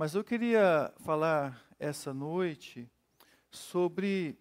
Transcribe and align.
Mas 0.00 0.14
eu 0.14 0.24
queria 0.24 0.90
falar 1.04 1.62
essa 1.78 2.14
noite 2.14 2.90
sobre 3.50 4.38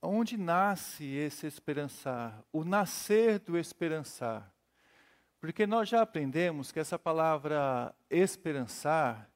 onde 0.00 0.36
nasce 0.36 1.04
esse 1.04 1.44
esperançar, 1.44 2.40
o 2.52 2.62
nascer 2.62 3.40
do 3.40 3.58
esperançar. 3.58 4.48
Porque 5.40 5.66
nós 5.66 5.88
já 5.88 6.02
aprendemos 6.02 6.70
que 6.70 6.78
essa 6.78 6.96
palavra 6.96 7.92
esperançar, 8.08 9.28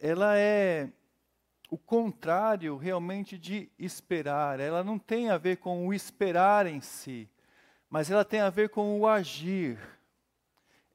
ela 0.00 0.38
é 0.38 0.88
o 1.68 1.76
contrário 1.76 2.74
realmente 2.78 3.36
de 3.36 3.70
esperar. 3.78 4.58
Ela 4.58 4.82
não 4.82 4.98
tem 4.98 5.28
a 5.28 5.36
ver 5.36 5.58
com 5.58 5.86
o 5.86 5.92
esperar 5.92 6.64
em 6.66 6.80
si, 6.80 7.28
mas 7.90 8.10
ela 8.10 8.24
tem 8.24 8.40
a 8.40 8.48
ver 8.48 8.70
com 8.70 8.98
o 8.98 9.06
agir. 9.06 9.78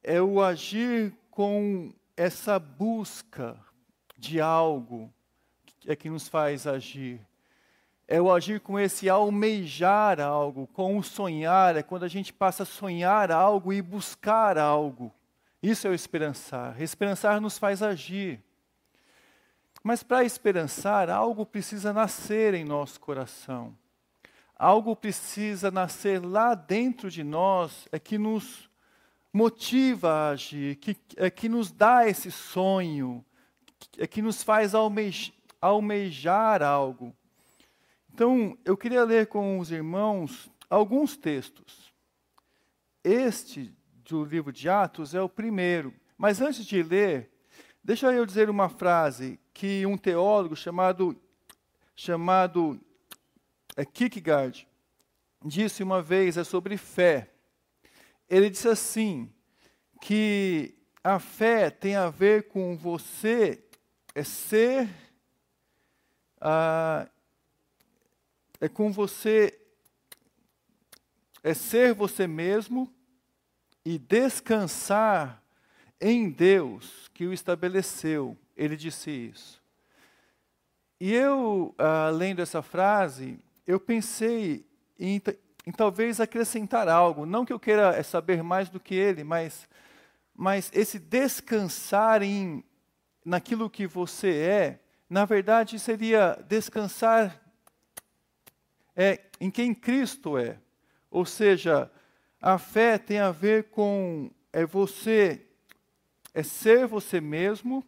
É 0.01 0.19
o 0.19 0.41
agir 0.41 1.15
com 1.29 1.93
essa 2.17 2.57
busca 2.57 3.55
de 4.23 4.39
algo 4.39 5.11
é 5.85 5.95
que 5.95 6.09
nos 6.09 6.27
faz 6.27 6.65
agir. 6.65 7.19
É 8.07 8.21
o 8.21 8.31
agir 8.31 8.59
com 8.59 8.79
esse 8.79 9.09
almejar 9.09 10.19
algo, 10.19 10.67
com 10.67 10.97
o 10.97 11.03
sonhar, 11.03 11.75
é 11.75 11.83
quando 11.83 12.03
a 12.03 12.07
gente 12.07 12.31
passa 12.31 12.63
a 12.63 12.65
sonhar 12.65 13.31
algo 13.31 13.73
e 13.73 13.81
buscar 13.81 14.57
algo. 14.57 15.11
Isso 15.61 15.87
é 15.87 15.89
o 15.89 15.93
esperançar. 15.93 16.81
Esperançar 16.81 17.39
nos 17.39 17.57
faz 17.57 17.81
agir. 17.81 18.41
Mas 19.83 20.03
para 20.03 20.23
esperançar, 20.23 21.09
algo 21.09 21.45
precisa 21.45 21.91
nascer 21.91 22.53
em 22.53 22.63
nosso 22.63 22.99
coração. 22.99 23.75
Algo 24.55 24.95
precisa 24.95 25.69
nascer 25.69 26.23
lá 26.23 26.55
dentro 26.55 27.09
de 27.09 27.23
nós, 27.23 27.87
é 27.91 27.99
que 27.99 28.17
nos 28.17 28.69
motiva 29.33 30.11
a 30.11 30.29
agir, 30.29 30.75
que, 30.77 30.95
é 31.17 31.29
que 31.29 31.49
nos 31.49 31.71
dá 31.71 32.07
esse 32.07 32.29
sonho, 32.29 33.25
é 33.97 34.07
que 34.07 34.21
nos 34.21 34.43
faz 34.43 34.73
almejar, 35.61 36.61
algo. 36.61 37.15
Então, 38.13 38.57
eu 38.63 38.77
queria 38.77 39.03
ler 39.03 39.27
com 39.27 39.59
os 39.59 39.71
irmãos 39.71 40.49
alguns 40.69 41.17
textos. 41.17 41.93
Este 43.03 43.73
do 44.05 44.23
livro 44.23 44.51
de 44.51 44.69
Atos 44.69 45.15
é 45.15 45.21
o 45.21 45.29
primeiro. 45.29 45.93
Mas 46.17 46.41
antes 46.41 46.65
de 46.65 46.83
ler, 46.83 47.31
deixa 47.83 48.11
eu 48.11 48.25
dizer 48.25 48.49
uma 48.49 48.69
frase 48.69 49.39
que 49.53 49.85
um 49.85 49.97
teólogo 49.97 50.55
chamado 50.55 51.19
chamado 51.95 52.79
é, 53.75 53.85
Kierkegaard 53.85 54.67
disse 55.45 55.83
uma 55.83 56.01
vez 56.01 56.37
é 56.37 56.43
sobre 56.43 56.77
fé. 56.77 57.29
Ele 58.29 58.49
disse 58.49 58.67
assim 58.67 59.31
que 60.01 60.75
a 61.03 61.19
fé 61.19 61.69
tem 61.69 61.95
a 61.95 62.09
ver 62.09 62.47
com 62.47 62.77
você 62.77 63.63
é 64.15 64.23
ser 64.23 64.89
ah, 66.45 67.07
é 68.59 68.67
com 68.67 68.91
você, 68.91 69.57
é 71.41 71.53
ser 71.53 71.93
você 71.93 72.27
mesmo 72.27 72.93
e 73.85 73.97
descansar 73.97 75.41
em 76.01 76.29
Deus 76.29 77.09
que 77.13 77.25
o 77.25 77.33
estabeleceu. 77.33 78.37
Ele 78.57 78.75
disse 78.75 79.09
isso. 79.09 79.61
E 80.99 81.13
eu, 81.13 81.73
ah, 81.77 82.09
lendo 82.09 82.41
essa 82.41 82.61
frase, 82.61 83.39
eu 83.65 83.79
pensei 83.79 84.65
em, 84.99 85.21
em, 85.65 85.71
talvez 85.71 86.19
acrescentar 86.19 86.89
algo. 86.89 87.25
Não 87.25 87.45
que 87.45 87.53
eu 87.53 87.59
queira 87.59 87.95
é, 87.95 88.03
saber 88.03 88.43
mais 88.43 88.69
do 88.69 88.81
que 88.81 88.95
ele, 88.95 89.23
mas, 89.23 89.67
mas 90.35 90.69
esse 90.73 90.99
descansar 90.99 92.21
em, 92.21 92.63
naquilo 93.25 93.69
que 93.69 93.87
você 93.87 94.35
é, 94.37 94.79
na 95.09 95.25
verdade 95.25 95.79
seria 95.79 96.35
descansar 96.47 97.41
é 98.95 99.21
em 99.39 99.49
quem 99.49 99.73
Cristo 99.73 100.37
é. 100.37 100.59
Ou 101.09 101.25
seja, 101.25 101.91
a 102.41 102.57
fé 102.57 102.97
tem 102.97 103.19
a 103.19 103.31
ver 103.31 103.69
com 103.69 104.31
é 104.51 104.65
você 104.65 105.45
é 106.33 106.43
ser 106.43 106.87
você 106.87 107.21
mesmo, 107.21 107.83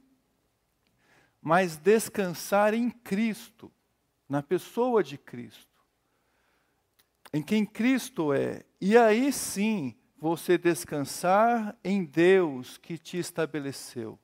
mas 1.41 1.77
descansar 1.77 2.73
em 2.73 2.89
Cristo, 2.89 3.71
na 4.27 4.41
pessoa 4.41 5.03
de 5.03 5.17
Cristo. 5.17 5.67
Em 7.33 7.41
quem 7.41 7.65
Cristo 7.65 8.33
é. 8.33 8.63
E 8.79 8.97
aí 8.97 9.31
sim, 9.31 9.95
você 10.17 10.57
descansar 10.57 11.77
em 11.83 12.03
Deus 12.03 12.77
que 12.77 12.97
te 12.97 13.17
estabeleceu. 13.17 14.17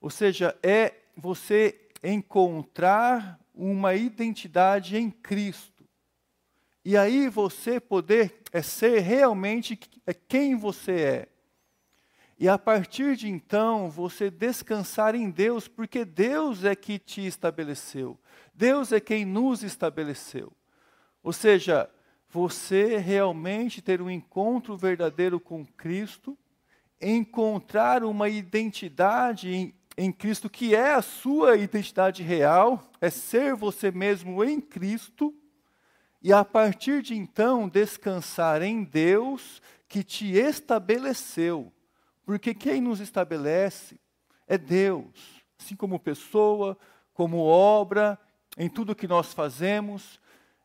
Ou 0.00 0.10
seja, 0.10 0.56
é 0.62 0.94
você 1.16 1.88
encontrar 2.02 3.38
uma 3.54 3.94
identidade 3.94 4.96
em 4.96 5.10
Cristo. 5.10 5.84
E 6.84 6.96
aí 6.96 7.28
você 7.28 7.80
poder 7.80 8.40
é 8.52 8.62
ser 8.62 9.00
realmente 9.00 9.78
é 10.06 10.14
quem 10.14 10.56
você 10.56 10.92
é. 10.92 11.28
E 12.38 12.48
a 12.48 12.56
partir 12.56 13.16
de 13.16 13.28
então, 13.28 13.90
você 13.90 14.30
descansar 14.30 15.16
em 15.16 15.28
Deus, 15.28 15.66
porque 15.66 16.04
Deus 16.04 16.64
é 16.64 16.76
que 16.76 16.96
te 16.96 17.26
estabeleceu. 17.26 18.16
Deus 18.54 18.92
é 18.92 19.00
quem 19.00 19.24
nos 19.24 19.64
estabeleceu. 19.64 20.52
Ou 21.20 21.32
seja, 21.32 21.90
você 22.28 22.96
realmente 22.96 23.82
ter 23.82 24.00
um 24.00 24.08
encontro 24.08 24.76
verdadeiro 24.76 25.40
com 25.40 25.66
Cristo, 25.66 26.38
encontrar 27.00 28.04
uma 28.04 28.28
identidade 28.28 29.52
em, 29.52 29.74
em 30.00 30.12
Cristo 30.12 30.48
que 30.48 30.76
é 30.76 30.94
a 30.94 31.02
sua 31.02 31.56
identidade 31.56 32.22
real, 32.22 32.88
é 33.00 33.10
ser 33.10 33.56
você 33.56 33.90
mesmo 33.90 34.44
em 34.44 34.60
Cristo 34.60 35.34
e 36.22 36.32
a 36.32 36.44
partir 36.44 37.02
de 37.02 37.16
então 37.16 37.68
descansar 37.68 38.62
em 38.62 38.84
Deus 38.84 39.60
que 39.88 40.04
te 40.04 40.34
estabeleceu. 40.34 41.72
Porque 42.24 42.54
quem 42.54 42.80
nos 42.80 43.00
estabelece 43.00 43.98
é 44.46 44.56
Deus, 44.56 45.42
assim 45.58 45.74
como 45.74 45.98
pessoa, 45.98 46.78
como 47.12 47.38
obra, 47.38 48.16
em 48.56 48.68
tudo 48.68 48.94
que 48.94 49.08
nós 49.08 49.34
fazemos, 49.34 50.20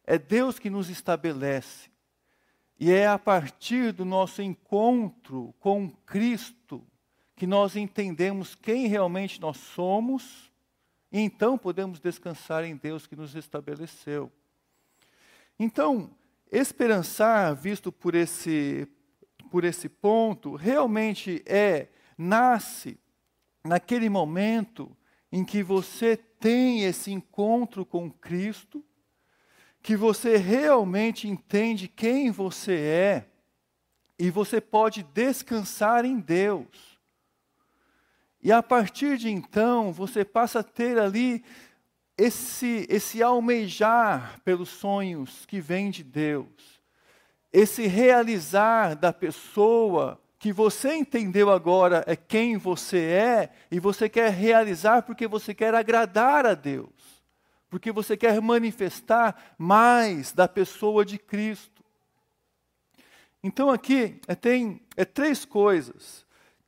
é 0.05 0.19
Deus 0.19 0.59
que 0.59 0.69
nos 0.69 0.91
estabelece. 0.91 1.89
E 2.79 2.91
é 2.91 3.07
a 3.07 3.17
partir 3.17 3.94
do 3.94 4.05
nosso 4.05 4.44
encontro 4.44 5.55
com 5.59 5.89
Cristo 6.05 6.85
que 7.35 7.47
nós 7.47 7.75
entendemos 7.75 8.55
quem 8.55 8.88
realmente 8.88 9.41
nós 9.41 9.57
somos, 9.57 10.51
e 11.11 11.19
então 11.19 11.57
podemos 11.57 11.99
descansar 11.99 12.63
em 12.63 12.75
Deus 12.75 13.05
que 13.05 13.16
nos 13.16 13.35
estabeleceu. 13.35 14.31
Então, 15.59 16.11
esperançar, 16.51 17.55
visto 17.55 17.91
por 17.91 18.16
esse, 18.16 18.88
por 19.49 19.63
esse 19.63 19.88
ponto, 19.88 20.55
realmente 20.55 21.44
é, 21.45 21.88
nasce 22.17 22.99
naquele 23.63 24.09
momento 24.09 24.95
em 25.31 25.44
que 25.44 25.63
você 25.63 26.17
tem 26.17 26.83
esse 26.83 27.11
encontro 27.11 27.85
com 27.85 28.11
Cristo, 28.11 28.83
que 29.81 29.95
você 29.95 30.38
realmente 30.38 31.27
entende 31.27 31.88
quem 31.88 32.31
você 32.31 32.73
é, 32.73 33.29
e 34.17 34.29
você 34.29 34.61
pode 34.61 35.03
descansar 35.03 36.05
em 36.05 36.19
Deus. 36.19 36.92
E 38.43 38.51
a 38.51 38.61
partir 38.61 39.17
de 39.17 39.29
então, 39.29 39.93
você 39.93 40.25
passa 40.25 40.59
a 40.59 40.63
ter 40.63 40.99
ali 40.99 41.45
esse, 42.17 42.85
esse 42.89 43.23
almejar 43.23 44.41
pelos 44.43 44.67
sonhos 44.67 45.45
que 45.45 45.61
vem 45.61 45.89
de 45.89 46.03
Deus, 46.03 46.81
esse 47.53 47.87
realizar 47.87 48.95
da 48.95 49.13
pessoa 49.13 50.19
que 50.37 50.51
você 50.51 50.93
entendeu 50.93 51.49
agora 51.49 52.03
é 52.05 52.17
quem 52.17 52.57
você 52.57 52.97
é, 52.97 53.49
e 53.71 53.79
você 53.79 54.09
quer 54.09 54.29
realizar 54.31 55.03
porque 55.03 55.25
você 55.25 55.53
quer 55.53 55.73
agradar 55.73 56.45
a 56.45 56.53
Deus, 56.53 57.23
porque 57.69 57.94
você 57.94 58.18
quer 58.18 58.41
manifestar 58.41 59.56
mais 59.57 60.33
da 60.33 60.50
pessoa 60.50 61.06
de 61.06 61.18
Cristo. 61.18 61.81
Então 63.41 63.69
aqui 63.69 64.19
é, 64.27 64.35
tem 64.35 64.81
é 64.97 65.06
três 65.06 65.45
coisas: 65.45 66.22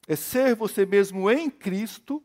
é 0.07 0.15
ser 0.15 0.55
você 0.55 0.85
mesmo 0.85 1.29
em 1.29 1.49
Cristo, 1.49 2.23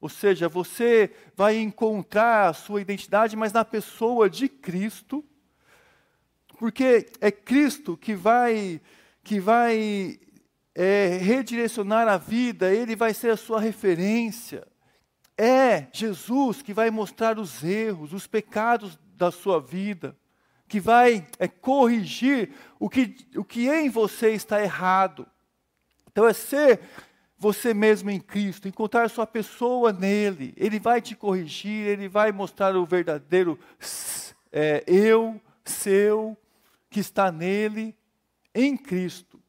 ou 0.00 0.08
seja, 0.08 0.48
você 0.48 1.12
vai 1.36 1.58
encontrar 1.58 2.48
a 2.48 2.52
sua 2.52 2.80
identidade, 2.80 3.36
mas 3.36 3.52
na 3.52 3.64
pessoa 3.64 4.28
de 4.28 4.48
Cristo, 4.48 5.24
porque 6.58 7.06
é 7.20 7.30
Cristo 7.30 7.96
que 7.96 8.14
vai, 8.14 8.80
que 9.22 9.38
vai 9.38 10.18
é, 10.74 11.18
redirecionar 11.20 12.08
a 12.08 12.16
vida, 12.16 12.72
Ele 12.72 12.96
vai 12.96 13.14
ser 13.14 13.30
a 13.30 13.36
sua 13.36 13.60
referência. 13.60 14.66
É 15.36 15.86
Jesus 15.92 16.62
que 16.62 16.72
vai 16.72 16.90
mostrar 16.90 17.38
os 17.38 17.62
erros, 17.62 18.12
os 18.12 18.26
pecados 18.26 18.98
da 19.16 19.30
sua 19.30 19.60
vida, 19.60 20.16
que 20.66 20.80
vai 20.80 21.26
é, 21.38 21.46
corrigir 21.46 22.50
o 22.78 22.88
que, 22.88 23.14
o 23.36 23.44
que 23.44 23.68
em 23.68 23.88
você 23.88 24.30
está 24.30 24.62
errado. 24.62 25.26
Então 26.12 26.28
é 26.28 26.32
ser 26.32 26.80
você 27.38 27.74
mesmo 27.74 28.08
em 28.08 28.20
Cristo, 28.20 28.68
encontrar 28.68 29.10
sua 29.10 29.26
pessoa 29.26 29.92
nele. 29.92 30.54
Ele 30.56 30.78
vai 30.78 31.00
te 31.00 31.16
corrigir, 31.16 31.88
ele 31.88 32.08
vai 32.08 32.30
mostrar 32.30 32.76
o 32.76 32.86
verdadeiro 32.86 33.58
é, 34.52 34.84
eu, 34.86 35.40
seu, 35.64 36.36
que 36.88 37.00
está 37.00 37.32
nele, 37.32 37.96
em 38.54 38.76
Cristo. 38.76 39.40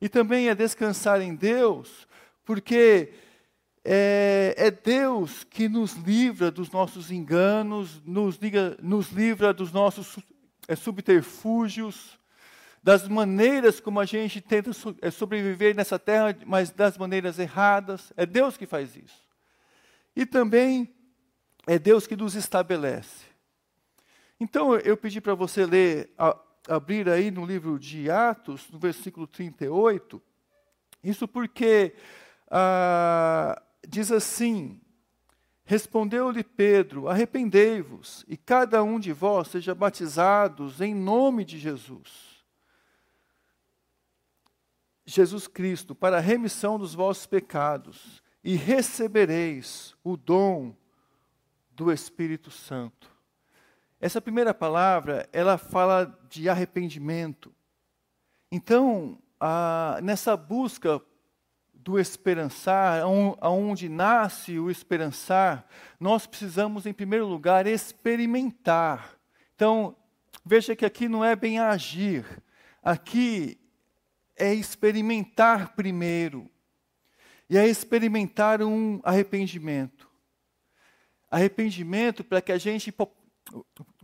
E 0.00 0.08
também 0.08 0.50
é 0.50 0.54
descansar 0.54 1.22
em 1.22 1.34
Deus, 1.34 2.06
porque 2.44 3.14
é, 3.82 4.54
é, 4.58 4.70
Deus 4.70 5.44
que 5.44 5.68
nos 5.68 5.94
livra 5.94 6.50
dos 6.50 6.70
nossos 6.70 7.10
enganos, 7.10 8.02
nos, 8.04 8.36
liga, 8.36 8.76
nos 8.82 9.10
livra 9.10 9.54
dos 9.54 9.72
nossos 9.72 10.18
é, 10.68 10.74
subterfúgios, 10.74 12.18
das 12.84 13.08
maneiras 13.08 13.80
como 13.80 13.98
a 13.98 14.04
gente 14.04 14.42
tenta 14.42 14.70
é, 15.00 15.10
sobreviver 15.10 15.74
nessa 15.74 15.98
terra, 15.98 16.36
mas 16.44 16.70
das 16.70 16.98
maneiras 16.98 17.38
erradas. 17.38 18.12
É 18.14 18.26
Deus 18.26 18.58
que 18.58 18.66
faz 18.66 18.94
isso. 18.94 19.26
E 20.14 20.26
também 20.26 20.94
é 21.66 21.78
Deus 21.78 22.06
que 22.06 22.14
nos 22.14 22.34
estabelece. 22.34 23.24
Então 24.38 24.76
eu 24.76 24.98
pedi 24.98 25.18
para 25.18 25.34
você 25.34 25.64
ler, 25.64 26.12
a, 26.18 26.38
abrir 26.68 27.08
aí 27.08 27.30
no 27.30 27.46
livro 27.46 27.78
de 27.78 28.10
Atos, 28.10 28.68
no 28.70 28.78
versículo 28.78 29.26
38, 29.26 30.20
isso 31.02 31.26
porque 31.26 31.94
ah, 32.50 33.62
diz 33.88 34.12
assim: 34.12 34.78
Respondeu-lhe 35.64 36.44
Pedro: 36.44 37.08
Arrependei-vos, 37.08 38.26
e 38.28 38.36
cada 38.36 38.82
um 38.82 39.00
de 39.00 39.10
vós 39.10 39.48
seja 39.48 39.74
batizados 39.74 40.82
em 40.82 40.94
nome 40.94 41.46
de 41.46 41.58
Jesus. 41.58 42.33
Jesus 45.06 45.46
Cristo, 45.46 45.94
para 45.94 46.18
a 46.18 46.20
remissão 46.20 46.78
dos 46.78 46.94
vossos 46.94 47.26
pecados, 47.26 48.22
e 48.42 48.56
recebereis 48.56 49.94
o 50.04 50.16
dom 50.16 50.76
do 51.70 51.90
Espírito 51.90 52.50
Santo. 52.50 53.10
Essa 54.00 54.20
primeira 54.20 54.52
palavra, 54.52 55.28
ela 55.32 55.56
fala 55.56 56.18
de 56.28 56.48
arrependimento. 56.48 57.54
Então, 58.52 59.18
a, 59.40 59.98
nessa 60.02 60.36
busca 60.36 61.00
do 61.72 61.98
esperançar, 61.98 63.02
aonde 63.40 63.88
nasce 63.88 64.58
o 64.58 64.70
esperançar, 64.70 65.66
nós 65.98 66.26
precisamos, 66.26 66.86
em 66.86 66.92
primeiro 66.92 67.26
lugar, 67.26 67.66
experimentar. 67.66 69.18
Então, 69.54 69.96
veja 70.44 70.76
que 70.76 70.84
aqui 70.84 71.08
não 71.08 71.24
é 71.24 71.34
bem 71.34 71.58
agir, 71.58 72.24
aqui 72.82 73.58
é 74.36 74.52
experimentar 74.52 75.74
primeiro, 75.74 76.50
e 77.48 77.58
é 77.58 77.66
experimentar 77.66 78.62
um 78.62 79.00
arrependimento. 79.04 80.08
Arrependimento 81.30 82.24
para 82.24 82.40
que 82.40 82.52
a 82.52 82.58
gente 82.58 82.92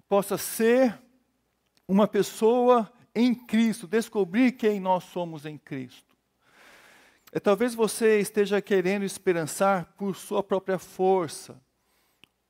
possa 0.08 0.36
ser 0.36 1.00
uma 1.86 2.06
pessoa 2.06 2.92
em 3.14 3.34
Cristo, 3.34 3.86
descobrir 3.86 4.52
quem 4.52 4.78
nós 4.78 5.04
somos 5.04 5.46
em 5.46 5.58
Cristo. 5.58 6.16
É, 7.32 7.38
talvez 7.38 7.74
você 7.74 8.20
esteja 8.20 8.60
querendo 8.60 9.04
esperançar 9.04 9.92
por 9.96 10.16
sua 10.16 10.42
própria 10.42 10.78
força, 10.78 11.60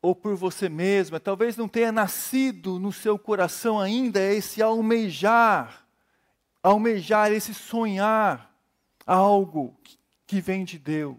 ou 0.02 0.14
por 0.14 0.34
você 0.34 0.68
mesma, 0.68 1.20
talvez 1.20 1.56
não 1.56 1.68
tenha 1.68 1.92
nascido 1.92 2.78
no 2.78 2.90
seu 2.90 3.18
coração 3.18 3.78
ainda 3.78 4.20
esse 4.20 4.62
almejar, 4.62 5.79
almejar, 6.62 7.32
esse 7.32 7.54
sonhar 7.54 8.54
algo 9.06 9.76
que 10.26 10.40
vem 10.40 10.64
de 10.64 10.78
Deus. 10.78 11.18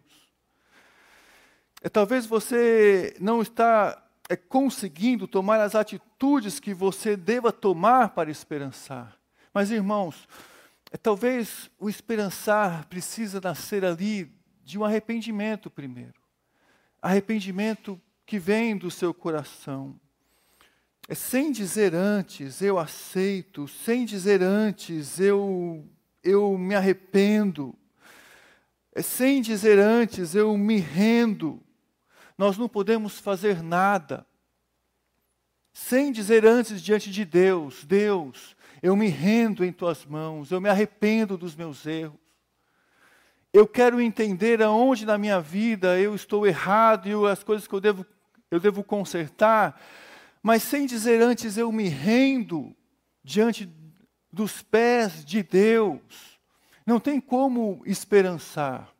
É, 1.82 1.90
talvez 1.90 2.26
você 2.26 3.16
não 3.20 3.42
está 3.42 4.02
é 4.30 4.36
conseguindo 4.38 5.28
tomar 5.28 5.60
as 5.60 5.76
atitudes 5.76 6.58
que 6.58 6.74
você 6.74 7.18
deva 7.18 7.52
tomar 7.52 8.10
para 8.10 8.32
esperançar. 8.32 9.18
Mas, 9.54 9.72
irmãos, 9.72 10.26
é, 10.90 10.96
talvez 10.96 11.70
o 11.78 11.90
esperançar 11.90 12.86
precisa 12.88 13.42
nascer 13.42 13.84
ali 13.84 14.32
de 14.64 14.80
um 14.80 14.86
arrependimento 14.86 15.70
primeiro. 15.70 16.14
Arrependimento 17.02 18.00
que 18.26 18.40
vem 18.40 18.78
do 18.78 18.90
seu 18.90 19.14
coração. 19.14 20.00
É 21.08 21.16
sem 21.16 21.52
dizer 21.52 21.94
antes, 21.94 22.62
eu 22.62 22.80
aceito, 22.80 23.68
sem 23.68 24.06
dizer 24.06 24.42
antes, 24.42 25.20
eu, 25.20 25.86
eu 26.24 26.58
me 26.58 26.76
arrependo. 26.76 27.76
É 28.94 29.02
sem 29.02 29.42
dizer 29.42 29.80
antes, 29.80 30.36
eu 30.36 30.58
me 30.58 30.78
rendo 30.78 31.62
nós 32.42 32.58
não 32.58 32.68
podemos 32.68 33.20
fazer 33.20 33.62
nada 33.62 34.26
sem 35.72 36.12
dizer 36.12 36.44
antes 36.44 36.82
diante 36.82 37.12
de 37.12 37.24
Deus: 37.24 37.86
Deus, 37.86 38.56
eu 38.82 38.96
me 38.96 39.10
rendo 39.10 39.64
em 39.64 39.72
tuas 39.72 40.04
mãos, 40.04 40.52
eu 40.52 40.60
me 40.60 40.68
arrependo 40.68 41.38
dos 41.38 41.56
meus 41.56 41.86
erros. 41.86 42.20
Eu 43.54 43.68
quero 43.68 44.02
entender 44.02 44.60
aonde 44.60 45.06
na 45.06 45.20
minha 45.20 45.40
vida 45.40 46.00
eu 46.00 46.16
estou 46.16 46.48
errado 46.48 47.08
e 47.08 47.30
as 47.30 47.44
coisas 47.44 47.68
que 47.68 47.76
eu 47.76 47.80
devo, 47.80 48.04
eu 48.50 48.60
devo 48.60 48.84
consertar, 48.84 49.80
mas 50.42 50.64
sem 50.64 50.86
dizer 50.86 51.22
antes 51.22 51.58
eu 51.58 51.72
me 51.72 51.88
rendo 51.88 52.76
diante 53.24 53.70
dos 54.32 54.62
pés 54.62 55.24
de 55.24 55.44
Deus. 55.44 56.40
Não 56.86 57.00
tem 57.00 57.20
como 57.20 57.82
esperançar. 57.86 58.92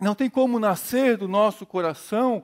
Não 0.00 0.14
tem 0.14 0.28
como 0.28 0.58
nascer 0.58 1.16
do 1.16 1.28
nosso 1.28 1.64
coração 1.64 2.42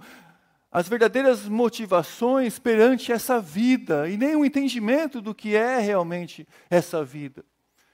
as 0.70 0.88
verdadeiras 0.88 1.46
motivações 1.46 2.58
perante 2.58 3.12
essa 3.12 3.38
vida 3.38 4.08
e 4.08 4.16
nem 4.16 4.34
o 4.34 4.44
entendimento 4.44 5.20
do 5.20 5.34
que 5.34 5.54
é 5.54 5.78
realmente 5.78 6.48
essa 6.70 7.04
vida. 7.04 7.44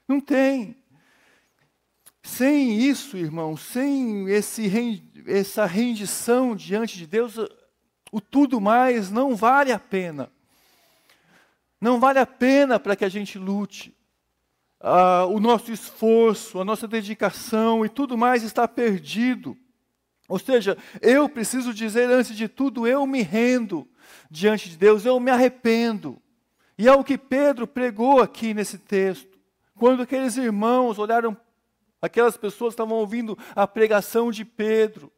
Não 0.07 0.21
tem. 0.21 0.77
Sem 2.23 2.79
isso, 2.79 3.17
irmão, 3.17 3.57
sem 3.57 4.29
esse, 4.29 5.03
essa 5.27 5.65
rendição 5.65 6.55
diante 6.55 6.97
de 6.97 7.05
Deus, 7.05 7.35
o 8.11 8.19
tudo 8.19 8.59
mais 8.59 9.09
não 9.09 9.35
vale 9.35 9.71
a 9.71 9.79
pena. 9.79 10.31
Não 11.79 11.99
vale 11.99 12.19
a 12.19 12.25
pena 12.25 12.79
para 12.79 12.95
que 12.95 13.05
a 13.05 13.09
gente 13.09 13.37
lute. 13.37 13.95
Ah, 14.81 15.25
o 15.25 15.39
nosso 15.39 15.71
esforço, 15.71 16.59
a 16.59 16.65
nossa 16.65 16.87
dedicação 16.87 17.85
e 17.85 17.89
tudo 17.89 18.17
mais 18.17 18.43
está 18.43 18.67
perdido. 18.67 19.57
Ou 20.27 20.37
seja, 20.37 20.77
eu 21.01 21.27
preciso 21.27 21.73
dizer 21.73 22.09
antes 22.09 22.35
de 22.35 22.47
tudo, 22.47 22.85
eu 22.85 23.05
me 23.07 23.21
rendo 23.21 23.87
diante 24.29 24.69
de 24.69 24.77
Deus, 24.77 25.05
eu 25.05 25.19
me 25.19 25.31
arrependo. 25.31 26.21
E 26.77 26.87
é 26.87 26.93
o 26.93 27.03
que 27.03 27.17
Pedro 27.17 27.67
pregou 27.67 28.21
aqui 28.21 28.53
nesse 28.53 28.77
texto. 28.77 29.37
Quando 29.75 30.03
aqueles 30.03 30.37
irmãos 30.37 30.99
olharam, 30.99 31.35
aquelas 32.01 32.37
pessoas 32.37 32.73
estavam 32.73 32.97
ouvindo 32.97 33.37
a 33.55 33.65
pregação 33.65 34.31
de 34.31 34.45
Pedro, 34.45 35.11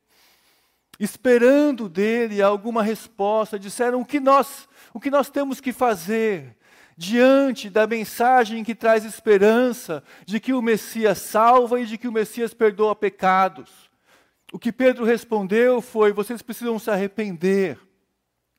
esperando 1.01 1.89
dele 1.89 2.43
alguma 2.43 2.83
resposta, 2.83 3.57
disseram 3.57 4.01
o 4.01 4.05
que 4.05 4.19
nós, 4.19 4.69
o 4.93 4.99
que 4.99 5.09
nós 5.09 5.31
temos 5.31 5.59
que 5.59 5.73
fazer 5.73 6.55
diante 6.95 7.71
da 7.71 7.87
mensagem 7.87 8.63
que 8.63 8.75
traz 8.75 9.03
esperança 9.03 10.03
de 10.27 10.39
que 10.39 10.53
o 10.53 10.61
Messias 10.61 11.17
salva 11.17 11.81
e 11.81 11.87
de 11.87 11.97
que 11.97 12.07
o 12.07 12.11
Messias 12.11 12.53
perdoa 12.53 12.95
pecados. 12.95 13.89
O 14.53 14.59
que 14.59 14.71
Pedro 14.71 15.03
respondeu 15.03 15.81
foi: 15.81 16.13
vocês 16.13 16.43
precisam 16.43 16.77
se 16.77 16.91
arrepender, 16.91 17.79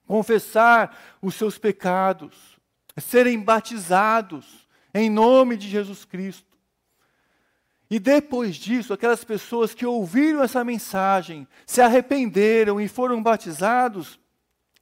confessar 0.05 0.99
os 1.23 1.37
seus 1.37 1.59
pecados, 1.59 2.59
serem 2.99 3.39
batizados 3.39 4.67
em 4.93 5.09
nome 5.09 5.57
de 5.57 5.69
Jesus 5.69 6.05
Cristo. 6.05 6.52
E 7.93 7.99
depois 7.99 8.57
disso, 8.57 8.95
aquelas 8.95 9.23
pessoas 9.23 9.75
que 9.75 9.85
ouviram 9.85 10.43
essa 10.43 10.65
mensagem, 10.65 11.47
se 11.67 11.83
arrependeram 11.83 12.81
e 12.81 12.89
foram 12.89 13.23
batizados, 13.23 14.19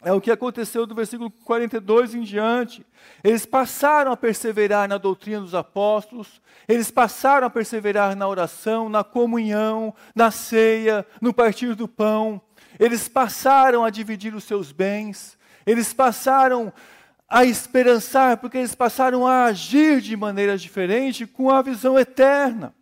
é 0.00 0.12
o 0.12 0.20
que 0.20 0.30
aconteceu 0.30 0.86
do 0.86 0.94
versículo 0.94 1.28
42 1.28 2.14
em 2.14 2.22
diante. 2.22 2.86
Eles 3.24 3.44
passaram 3.44 4.12
a 4.12 4.16
perseverar 4.16 4.88
na 4.88 4.96
doutrina 4.96 5.40
dos 5.40 5.56
apóstolos, 5.56 6.40
eles 6.68 6.88
passaram 6.92 7.48
a 7.48 7.50
perseverar 7.50 8.14
na 8.14 8.28
oração, 8.28 8.88
na 8.88 9.02
comunhão, 9.02 9.92
na 10.14 10.30
ceia, 10.30 11.04
no 11.20 11.34
partir 11.34 11.74
do 11.74 11.88
pão. 11.88 12.40
Eles 12.78 13.08
passaram 13.08 13.82
a 13.82 13.90
dividir 13.90 14.36
os 14.36 14.44
seus 14.44 14.70
bens, 14.70 15.36
eles 15.66 15.92
passaram 15.92 16.72
a 17.28 17.44
esperançar, 17.44 18.36
porque 18.36 18.58
eles 18.58 18.76
passaram 18.76 19.26
a 19.26 19.46
agir 19.46 20.00
de 20.00 20.16
maneira 20.16 20.56
diferente 20.56 21.26
com 21.26 21.50
a 21.50 21.60
visão 21.60 21.98
eterna. 21.98 22.72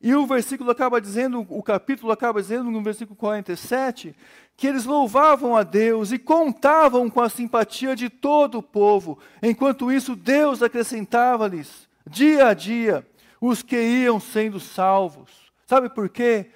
E 0.00 0.14
o 0.14 0.26
versículo 0.26 0.70
acaba 0.70 1.00
dizendo, 1.00 1.46
o 1.48 1.62
capítulo 1.62 2.12
acaba 2.12 2.40
dizendo 2.40 2.70
no 2.70 2.82
versículo 2.82 3.16
47, 3.16 4.14
que 4.56 4.66
eles 4.66 4.84
louvavam 4.84 5.56
a 5.56 5.62
Deus 5.62 6.12
e 6.12 6.18
contavam 6.18 7.08
com 7.08 7.20
a 7.20 7.28
simpatia 7.28 7.96
de 7.96 8.10
todo 8.10 8.58
o 8.58 8.62
povo. 8.62 9.18
Enquanto 9.42 9.90
isso, 9.90 10.14
Deus 10.14 10.62
acrescentava-lhes, 10.62 11.88
dia 12.06 12.48
a 12.48 12.54
dia, 12.54 13.06
os 13.40 13.62
que 13.62 13.80
iam 13.80 14.20
sendo 14.20 14.60
salvos. 14.60 15.30
Sabe 15.66 15.88
por 15.88 16.08
quê? 16.08 16.50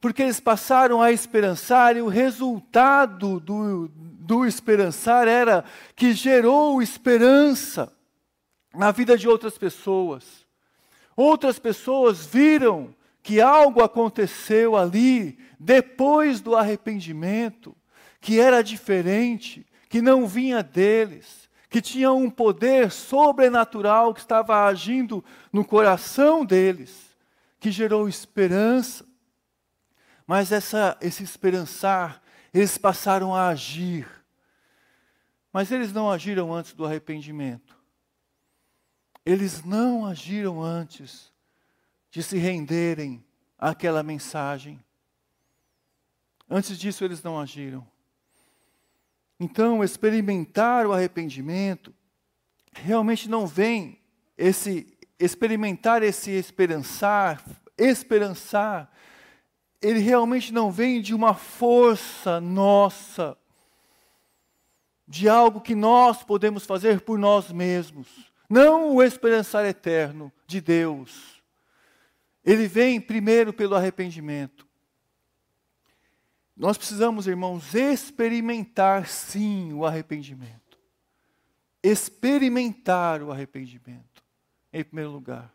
Porque 0.00 0.22
eles 0.22 0.40
passaram 0.40 1.02
a 1.02 1.12
esperançar 1.12 1.96
e 1.96 2.02
o 2.02 2.08
resultado 2.08 3.38
do, 3.38 3.88
do 3.94 4.46
esperançar 4.46 5.28
era 5.28 5.64
que 5.94 6.14
gerou 6.14 6.80
esperança 6.80 7.92
na 8.74 8.90
vida 8.90 9.18
de 9.18 9.28
outras 9.28 9.58
pessoas. 9.58 10.39
Outras 11.22 11.58
pessoas 11.58 12.24
viram 12.24 12.94
que 13.22 13.42
algo 13.42 13.82
aconteceu 13.82 14.74
ali 14.74 15.38
depois 15.58 16.40
do 16.40 16.56
arrependimento, 16.56 17.76
que 18.22 18.40
era 18.40 18.62
diferente, 18.62 19.66
que 19.90 20.00
não 20.00 20.26
vinha 20.26 20.62
deles, 20.62 21.50
que 21.68 21.82
tinha 21.82 22.10
um 22.10 22.30
poder 22.30 22.90
sobrenatural 22.90 24.14
que 24.14 24.20
estava 24.20 24.64
agindo 24.64 25.22
no 25.52 25.62
coração 25.62 26.42
deles, 26.42 27.14
que 27.58 27.70
gerou 27.70 28.08
esperança. 28.08 29.04
Mas 30.26 30.50
essa, 30.50 30.96
esse 31.02 31.22
esperançar, 31.22 32.22
eles 32.50 32.78
passaram 32.78 33.34
a 33.34 33.48
agir. 33.48 34.08
Mas 35.52 35.70
eles 35.70 35.92
não 35.92 36.10
agiram 36.10 36.50
antes 36.50 36.72
do 36.72 36.86
arrependimento. 36.86 37.79
Eles 39.30 39.62
não 39.62 40.04
agiram 40.04 40.60
antes 40.60 41.32
de 42.10 42.20
se 42.20 42.36
renderem 42.36 43.24
àquela 43.56 44.02
mensagem. 44.02 44.82
Antes 46.48 46.76
disso, 46.76 47.04
eles 47.04 47.22
não 47.22 47.38
agiram. 47.38 47.86
Então, 49.38 49.84
experimentar 49.84 50.84
o 50.84 50.92
arrependimento 50.92 51.94
realmente 52.72 53.28
não 53.28 53.46
vem 53.46 54.00
esse 54.36 54.98
experimentar 55.16 56.02
esse 56.02 56.32
esperançar, 56.32 57.40
esperançar, 57.78 58.90
ele 59.80 60.00
realmente 60.00 60.52
não 60.52 60.72
vem 60.72 61.00
de 61.00 61.14
uma 61.14 61.34
força 61.34 62.40
nossa, 62.40 63.36
de 65.06 65.28
algo 65.28 65.60
que 65.60 65.76
nós 65.76 66.24
podemos 66.24 66.66
fazer 66.66 67.02
por 67.02 67.16
nós 67.16 67.52
mesmos. 67.52 68.29
Não 68.50 68.96
o 68.96 69.02
esperançar 69.02 69.64
eterno 69.64 70.32
de 70.44 70.60
Deus. 70.60 71.40
Ele 72.44 72.66
vem 72.66 73.00
primeiro 73.00 73.52
pelo 73.52 73.76
arrependimento. 73.76 74.66
Nós 76.56 76.76
precisamos, 76.76 77.28
irmãos, 77.28 77.76
experimentar 77.76 79.06
sim 79.06 79.72
o 79.72 79.86
arrependimento. 79.86 80.76
Experimentar 81.80 83.22
o 83.22 83.30
arrependimento, 83.30 84.22
em 84.72 84.82
primeiro 84.82 85.12
lugar. 85.12 85.54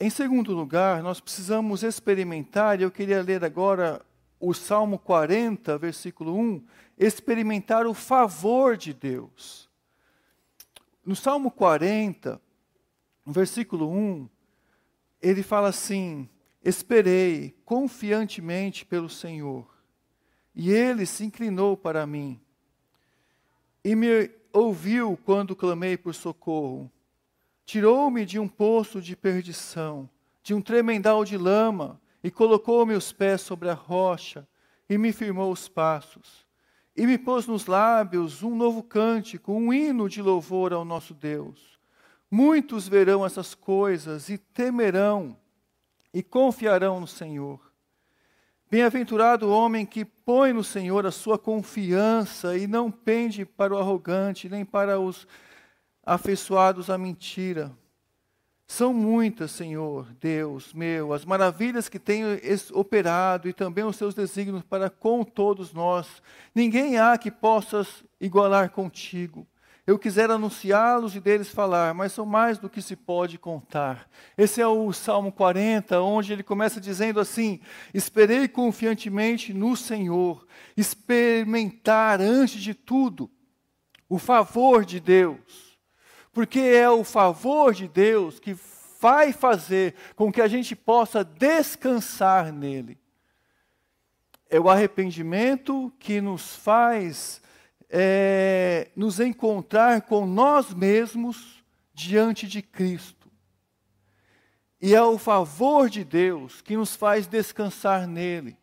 Em 0.00 0.10
segundo 0.10 0.52
lugar, 0.52 1.04
nós 1.04 1.20
precisamos 1.20 1.84
experimentar, 1.84 2.80
e 2.80 2.82
eu 2.82 2.90
queria 2.90 3.22
ler 3.22 3.44
agora 3.44 4.04
o 4.40 4.52
Salmo 4.52 4.98
40, 4.98 5.78
versículo 5.78 6.36
1, 6.36 6.66
experimentar 6.98 7.86
o 7.86 7.94
favor 7.94 8.76
de 8.76 8.92
Deus. 8.92 9.72
No 11.04 11.14
Salmo 11.14 11.50
40, 11.50 12.40
versículo 13.26 13.90
1, 13.90 14.26
ele 15.20 15.42
fala 15.42 15.68
assim: 15.68 16.28
Esperei 16.64 17.54
confiantemente 17.64 18.86
pelo 18.86 19.10
Senhor, 19.10 19.66
e 20.54 20.70
ele 20.70 21.04
se 21.04 21.24
inclinou 21.24 21.76
para 21.76 22.06
mim, 22.06 22.40
e 23.84 23.94
me 23.94 24.30
ouviu 24.50 25.18
quando 25.26 25.54
clamei 25.54 25.98
por 25.98 26.14
socorro. 26.14 26.90
Tirou-me 27.66 28.24
de 28.24 28.38
um 28.38 28.48
poço 28.48 29.00
de 29.00 29.14
perdição, 29.14 30.08
de 30.42 30.54
um 30.54 30.62
tremendal 30.62 31.22
de 31.22 31.36
lama, 31.36 32.00
e 32.22 32.30
colocou 32.30 32.86
meus 32.86 33.12
pés 33.12 33.42
sobre 33.42 33.68
a 33.68 33.74
rocha, 33.74 34.48
e 34.88 34.96
me 34.96 35.12
firmou 35.12 35.52
os 35.52 35.68
passos. 35.68 36.43
E 36.96 37.06
me 37.06 37.18
pôs 37.18 37.46
nos 37.46 37.66
lábios 37.66 38.42
um 38.42 38.54
novo 38.54 38.82
cântico, 38.82 39.52
um 39.52 39.72
hino 39.72 40.08
de 40.08 40.22
louvor 40.22 40.72
ao 40.72 40.84
nosso 40.84 41.12
Deus. 41.12 41.78
Muitos 42.30 42.86
verão 42.88 43.24
essas 43.24 43.54
coisas 43.54 44.28
e 44.28 44.38
temerão 44.38 45.36
e 46.12 46.22
confiarão 46.22 47.00
no 47.00 47.06
Senhor. 47.06 47.60
Bem-aventurado 48.70 49.46
o 49.46 49.52
homem 49.52 49.84
que 49.84 50.04
põe 50.04 50.52
no 50.52 50.64
Senhor 50.64 51.04
a 51.06 51.10
sua 51.10 51.38
confiança 51.38 52.56
e 52.56 52.66
não 52.66 52.90
pende 52.90 53.44
para 53.44 53.74
o 53.74 53.78
arrogante, 53.78 54.48
nem 54.48 54.64
para 54.64 54.98
os 54.98 55.26
afeiçoados 56.04 56.90
à 56.90 56.98
mentira. 56.98 57.70
São 58.74 58.92
muitas, 58.92 59.52
Senhor, 59.52 60.04
Deus 60.20 60.74
meu, 60.74 61.12
as 61.12 61.24
maravilhas 61.24 61.88
que 61.88 61.96
tenho 61.96 62.26
operado 62.72 63.48
e 63.48 63.52
também 63.52 63.84
os 63.84 63.94
seus 63.94 64.16
desígnios 64.16 64.64
para 64.64 64.90
com 64.90 65.22
todos 65.22 65.72
nós. 65.72 66.20
Ninguém 66.52 66.98
há 66.98 67.16
que 67.16 67.30
possas 67.30 68.02
igualar 68.20 68.70
contigo. 68.70 69.46
Eu 69.86 69.96
quisera 69.96 70.34
anunciá-los 70.34 71.14
e 71.14 71.20
deles 71.20 71.50
falar, 71.50 71.94
mas 71.94 72.14
são 72.14 72.26
mais 72.26 72.58
do 72.58 72.68
que 72.68 72.82
se 72.82 72.96
pode 72.96 73.38
contar. 73.38 74.10
Esse 74.36 74.60
é 74.60 74.66
o 74.66 74.92
Salmo 74.92 75.30
40, 75.30 76.00
onde 76.00 76.32
ele 76.32 76.42
começa 76.42 76.80
dizendo 76.80 77.20
assim: 77.20 77.60
Esperei 77.94 78.48
confiantemente 78.48 79.54
no 79.54 79.76
Senhor, 79.76 80.44
experimentar 80.76 82.20
antes 82.20 82.60
de 82.60 82.74
tudo 82.74 83.30
o 84.08 84.18
favor 84.18 84.84
de 84.84 84.98
Deus, 84.98 85.63
porque 86.34 86.58
é 86.58 86.90
o 86.90 87.04
favor 87.04 87.72
de 87.72 87.86
Deus 87.86 88.40
que 88.40 88.56
vai 89.00 89.32
fazer 89.32 89.94
com 90.16 90.32
que 90.32 90.42
a 90.42 90.48
gente 90.48 90.74
possa 90.74 91.24
descansar 91.24 92.52
nele. 92.52 92.98
É 94.50 94.58
o 94.58 94.68
arrependimento 94.68 95.92
que 95.98 96.20
nos 96.20 96.56
faz 96.56 97.40
é, 97.88 98.90
nos 98.96 99.20
encontrar 99.20 100.02
com 100.02 100.26
nós 100.26 100.74
mesmos 100.74 101.62
diante 101.92 102.48
de 102.48 102.60
Cristo. 102.60 103.30
E 104.80 104.94
é 104.94 105.02
o 105.02 105.16
favor 105.16 105.88
de 105.88 106.04
Deus 106.04 106.60
que 106.60 106.76
nos 106.76 106.96
faz 106.96 107.26
descansar 107.26 108.06
nele. 108.06 108.56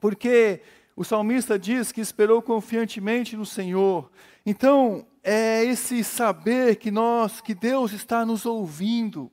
Porque 0.00 0.60
o 0.96 1.04
salmista 1.04 1.56
diz 1.56 1.92
que 1.92 2.00
esperou 2.00 2.42
confiantemente 2.42 3.36
no 3.36 3.46
Senhor. 3.46 4.10
Então, 4.44 5.06
é 5.30 5.62
esse 5.62 6.02
saber 6.02 6.76
que 6.76 6.90
nós, 6.90 7.42
que 7.42 7.54
Deus 7.54 7.92
está 7.92 8.24
nos 8.24 8.46
ouvindo. 8.46 9.30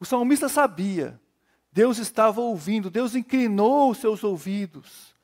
O 0.00 0.06
salmista 0.06 0.48
sabia, 0.48 1.20
Deus 1.70 1.98
estava 1.98 2.40
ouvindo, 2.40 2.88
Deus 2.88 3.14
inclinou 3.14 3.90
os 3.90 3.98
seus 3.98 4.24
ouvidos. 4.24 5.14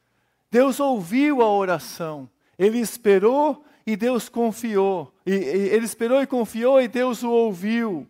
Deus 0.51 0.79
ouviu 0.79 1.41
a 1.41 1.51
oração. 1.51 2.29
Ele 2.59 2.79
esperou 2.79 3.65
e 3.87 3.97
Deus 3.97 4.29
confiou. 4.29 5.11
E, 5.25 5.33
e, 5.33 5.69
ele 5.71 5.87
esperou 5.87 6.21
e 6.21 6.27
confiou 6.27 6.83
e 6.83 6.87
Deus 6.87 7.23
o 7.23 7.31
ouviu. 7.31 8.07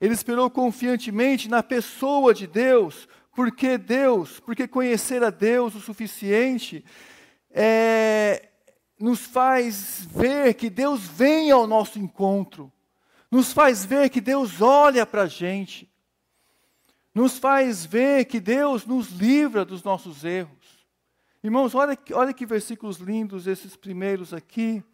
Ele 0.00 0.14
esperou 0.14 0.48
confiantemente 0.48 1.46
na 1.46 1.62
pessoa 1.62 2.32
de 2.32 2.46
Deus, 2.46 3.06
porque 3.34 3.76
Deus, 3.76 4.40
porque 4.40 4.66
conhecer 4.66 5.22
a 5.22 5.28
Deus 5.28 5.74
o 5.74 5.80
suficiente, 5.80 6.82
é, 7.50 8.48
nos 9.02 9.18
faz 9.26 10.06
ver 10.12 10.54
que 10.54 10.70
Deus 10.70 11.00
vem 11.00 11.50
ao 11.50 11.66
nosso 11.66 11.98
encontro, 11.98 12.72
nos 13.28 13.52
faz 13.52 13.84
ver 13.84 14.08
que 14.08 14.20
Deus 14.20 14.62
olha 14.62 15.04
para 15.04 15.22
a 15.22 15.26
gente, 15.26 15.92
nos 17.12 17.36
faz 17.36 17.84
ver 17.84 18.26
que 18.26 18.38
Deus 18.38 18.86
nos 18.86 19.10
livra 19.10 19.64
dos 19.64 19.82
nossos 19.82 20.24
erros. 20.24 20.86
Irmãos, 21.42 21.74
olha, 21.74 21.98
olha 22.12 22.32
que 22.32 22.46
versículos 22.46 22.98
lindos 22.98 23.48
esses 23.48 23.74
primeiros 23.74 24.32
aqui. 24.32 24.84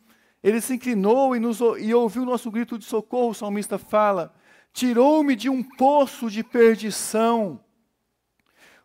Ele 0.43 0.63
se 0.63 0.77
inclinou 0.77 1.37
e, 1.37 1.39
nos, 1.39 1.61
e 1.79 1.93
ouviu 1.93 2.23
o 2.23 2.27
nosso 2.27 2.51
grito 2.51 2.79
de 2.79 2.87
socorro, 2.87 3.33
o 3.33 3.35
salmista 3.35 3.77
fala. 3.77 4.35
Tirou-me 4.73 5.37
de 5.37 5.51
um 5.51 5.63
poço 5.63 6.31
de 6.31 6.43
perdição. 6.43 7.63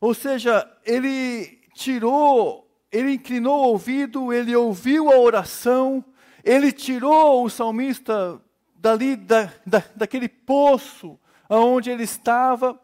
Ou 0.02 0.14
seja, 0.14 0.70
ele 0.84 1.62
tirou, 1.74 2.63
ele 2.94 3.14
inclinou 3.14 3.58
o 3.58 3.70
ouvido, 3.70 4.32
ele 4.32 4.56
ouviu 4.56 5.12
a 5.12 5.18
oração, 5.18 6.06
ele 6.44 6.72
tirou 6.72 7.44
o 7.44 7.50
salmista 7.50 8.40
dali, 8.76 9.16
da, 9.16 9.52
da, 9.66 9.84
daquele 9.96 10.30
poço 10.30 11.20
aonde 11.50 11.90
ele 11.90 12.04
estava, 12.04 12.80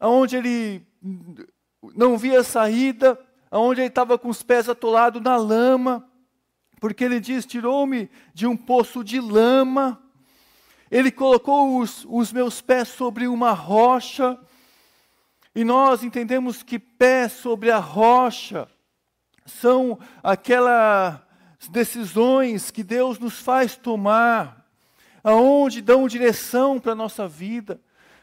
aonde 0.00 0.36
ele 0.36 0.84
não 1.94 2.18
via 2.18 2.42
saída, 2.42 3.16
onde 3.52 3.82
ele 3.82 3.88
estava 3.88 4.18
com 4.18 4.28
os 4.28 4.42
pés 4.42 4.68
atolados 4.68 5.22
na 5.22 5.36
lama, 5.36 6.04
porque 6.80 7.04
ele 7.04 7.20
diz: 7.20 7.46
tirou-me 7.46 8.10
de 8.34 8.44
um 8.44 8.56
poço 8.56 9.04
de 9.04 9.20
lama, 9.20 10.02
ele 10.90 11.12
colocou 11.12 11.78
os, 11.78 12.04
os 12.08 12.32
meus 12.32 12.60
pés 12.60 12.88
sobre 12.88 13.28
uma 13.28 13.52
rocha, 13.52 14.36
e 15.54 15.62
nós 15.62 16.02
entendemos 16.02 16.64
que 16.64 16.76
pés 16.76 17.30
sobre 17.30 17.70
a 17.70 17.78
rocha 17.78 18.68
são 19.44 19.98
aquelas 20.22 21.20
decisões 21.70 22.70
que 22.70 22.82
Deus 22.82 23.18
nos 23.18 23.38
faz 23.38 23.76
tomar, 23.76 24.66
aonde 25.22 25.80
dão 25.80 26.08
direção 26.08 26.80
para 26.80 26.92
a 26.92 26.96
nossa 26.96 27.28
vida, 27.28 27.80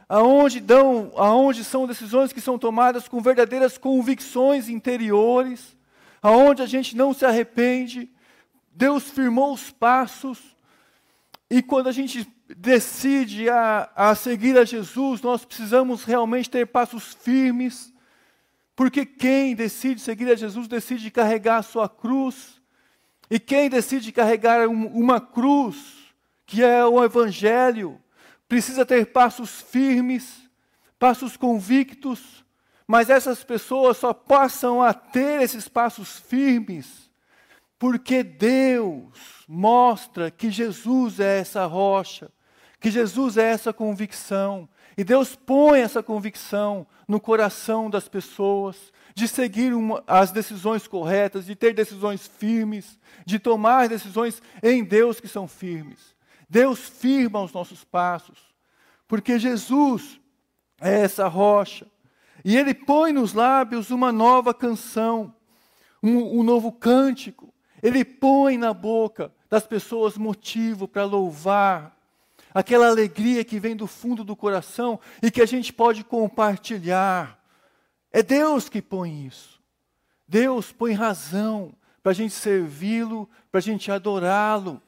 aonde 0.08 0.60
dão, 0.60 1.12
aonde 1.16 1.64
são 1.64 1.88
decisões 1.88 2.34
que 2.34 2.42
são 2.42 2.58
tomadas 2.58 3.08
com 3.08 3.22
verdadeiras 3.22 3.78
convicções 3.78 4.68
interiores, 4.68 5.78
aonde 6.22 6.62
a 6.62 6.66
gente 6.66 6.96
não 6.96 7.14
se 7.14 7.26
arrepende. 7.26 8.10
Deus 8.74 9.10
firmou 9.10 9.54
os 9.54 9.72
passos 9.72 10.56
e 11.50 11.62
quando 11.62 11.88
a 11.88 11.92
gente 11.92 12.28
decide 12.58 13.50
a, 13.50 13.90
a 13.96 14.16
seguir 14.16 14.58
a 14.58 14.66
Jesus, 14.66 15.22
nós 15.22 15.46
precisamos 15.46 16.04
realmente 16.04 16.50
ter 16.50 16.66
passos 16.68 17.14
firmes, 17.14 17.94
porque 18.80 19.06
quem 19.06 19.54
decide 19.56 20.00
seguir 20.00 20.32
a 20.32 20.38
Jesus 20.38 20.66
decide 20.66 21.12
carregar 21.12 21.58
a 21.58 21.64
sua 21.64 21.90
cruz, 21.90 22.62
e 23.30 23.38
quem 23.38 23.70
decide 23.70 24.10
carregar 24.10 24.70
um, 24.70 24.88
uma 24.88 25.20
cruz, 25.20 26.14
que 26.46 26.64
é 26.64 26.86
o 26.86 27.04
Evangelho, 27.04 28.00
precisa 28.48 28.86
ter 28.86 29.08
passos 29.08 29.60
firmes, 29.60 30.50
passos 30.98 31.36
convictos, 31.36 32.46
mas 32.88 33.10
essas 33.10 33.44
pessoas 33.44 33.98
só 33.98 34.14
passam 34.14 34.82
a 34.82 34.94
ter 34.94 35.42
esses 35.42 35.68
passos 35.68 36.18
firmes 36.18 37.12
porque 37.78 38.24
Deus 38.24 39.44
mostra 39.46 40.32
que 40.32 40.50
Jesus 40.50 41.20
é 41.20 41.40
essa 41.40 41.66
rocha, 41.66 42.32
que 42.80 42.90
Jesus 42.90 43.36
é 43.36 43.50
essa 43.50 43.74
convicção, 43.74 44.70
e 45.00 45.04
Deus 45.06 45.34
põe 45.34 45.80
essa 45.80 46.04
convicção 46.04 46.86
no 47.08 47.22
coração 47.22 47.90
das 47.90 48.10
pessoas, 48.10 48.92
de 49.16 49.30
seguir 49.30 49.74
uma, 49.74 50.04
as 50.06 50.30
decisões 50.30 50.88
corretas, 50.88 51.46
de 51.46 51.56
ter 51.56 51.74
decisões 51.74 52.28
firmes, 52.28 53.00
de 53.26 53.40
tomar 53.40 53.88
decisões 53.88 54.42
em 54.62 54.84
Deus 54.84 55.22
que 55.22 55.28
são 55.30 55.48
firmes. 55.48 56.14
Deus 56.50 56.80
firma 56.80 57.42
os 57.42 57.54
nossos 57.54 57.82
passos, 57.86 58.40
porque 59.08 59.40
Jesus 59.40 60.20
é 60.82 61.00
essa 61.00 61.30
rocha. 61.30 61.88
E 62.44 62.58
Ele 62.58 62.74
põe 62.74 63.14
nos 63.14 63.32
lábios 63.32 63.92
uma 63.92 64.12
nova 64.12 64.54
canção, 64.54 65.34
um, 66.04 66.42
um 66.42 66.44
novo 66.44 66.74
cântico. 66.74 67.54
Ele 67.82 68.04
põe 68.04 68.58
na 68.58 68.74
boca 68.74 69.32
das 69.50 69.66
pessoas 69.66 70.18
motivo 70.18 70.90
para 70.90 71.06
louvar, 71.06 71.98
aquela 72.60 72.88
alegria 72.88 73.46
que 73.46 73.60
vem 73.60 73.76
do 73.76 73.88
fundo 73.88 74.24
do 74.24 74.36
coração 74.36 75.00
e 75.22 75.32
que 75.32 75.42
a 75.42 75.46
gente 75.46 75.72
pode 75.72 76.04
compartilhar. 76.04 77.40
É 78.12 78.22
Deus 78.22 78.68
que 78.68 78.82
põe 78.82 79.26
isso. 79.26 79.62
Deus 80.28 80.72
põe 80.72 80.94
razão 80.94 81.74
para 82.04 82.12
a 82.12 82.16
gente 82.16 82.34
servi-lo, 82.34 83.30
para 83.52 83.60
a 83.60 83.62
gente 83.62 83.92
adorá-lo. 83.92 84.82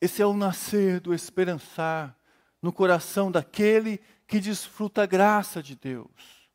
Esse 0.00 0.22
é 0.22 0.26
o 0.26 0.34
nascer 0.34 1.00
do 1.00 1.12
esperançar 1.12 2.16
no 2.62 2.72
coração 2.72 3.30
daquele 3.30 4.00
que 4.26 4.38
desfruta 4.38 5.02
a 5.02 5.06
graça 5.06 5.62
de 5.62 5.74
Deus, 5.74 6.48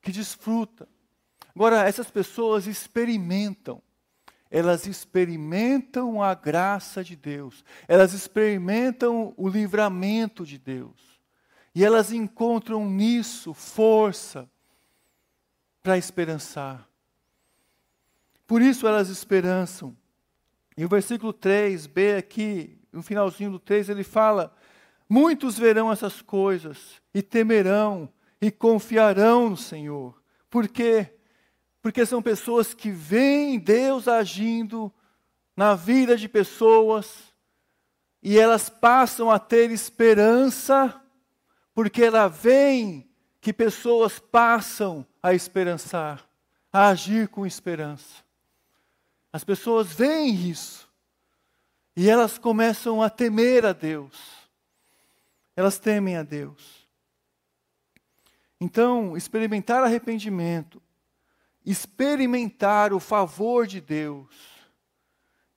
que 0.00 0.10
desfruta. 0.10 0.88
Agora, 1.54 1.86
essas 1.86 2.10
pessoas 2.10 2.66
experimentam, 2.66 3.82
elas 4.54 4.86
experimentam 4.86 6.22
a 6.22 6.32
graça 6.32 7.02
de 7.02 7.16
Deus, 7.16 7.64
elas 7.88 8.12
experimentam 8.12 9.34
o 9.36 9.48
livramento 9.48 10.46
de 10.46 10.58
Deus, 10.58 11.20
e 11.74 11.84
elas 11.84 12.12
encontram 12.12 12.88
nisso 12.88 13.52
força 13.52 14.48
para 15.82 15.98
esperançar. 15.98 16.88
Por 18.46 18.62
isso 18.62 18.86
elas 18.86 19.08
esperançam. 19.08 19.96
E 20.76 20.84
o 20.84 20.88
versículo 20.88 21.34
3b 21.34 22.16
aqui, 22.16 22.78
no 22.92 23.02
finalzinho 23.02 23.50
do 23.50 23.58
3, 23.58 23.88
ele 23.88 24.04
fala: 24.04 24.54
Muitos 25.08 25.58
verão 25.58 25.90
essas 25.90 26.22
coisas 26.22 27.02
e 27.12 27.20
temerão 27.22 28.08
e 28.40 28.52
confiarão 28.52 29.50
no 29.50 29.56
Senhor. 29.56 30.22
Por 30.48 30.68
quê? 30.68 31.13
Porque 31.84 32.06
são 32.06 32.22
pessoas 32.22 32.72
que 32.72 32.90
veem 32.90 33.58
Deus 33.58 34.08
agindo 34.08 34.90
na 35.54 35.74
vida 35.74 36.16
de 36.16 36.26
pessoas 36.30 37.34
e 38.22 38.38
elas 38.38 38.70
passam 38.70 39.30
a 39.30 39.38
ter 39.38 39.70
esperança, 39.70 40.98
porque 41.74 42.04
ela 42.04 42.26
vem 42.26 43.06
que 43.38 43.52
pessoas 43.52 44.18
passam 44.18 45.06
a 45.22 45.34
esperançar, 45.34 46.26
a 46.72 46.88
agir 46.88 47.28
com 47.28 47.44
esperança. 47.44 48.24
As 49.30 49.44
pessoas 49.44 49.92
veem 49.92 50.34
isso. 50.48 50.88
E 51.94 52.08
elas 52.08 52.38
começam 52.38 53.02
a 53.02 53.10
temer 53.10 53.66
a 53.66 53.74
Deus. 53.74 54.18
Elas 55.54 55.78
temem 55.78 56.16
a 56.16 56.22
Deus. 56.22 56.88
Então, 58.58 59.14
experimentar 59.18 59.84
arrependimento, 59.84 60.82
experimentar 61.64 62.92
o 62.92 63.00
favor 63.00 63.66
de 63.66 63.80
Deus. 63.80 64.34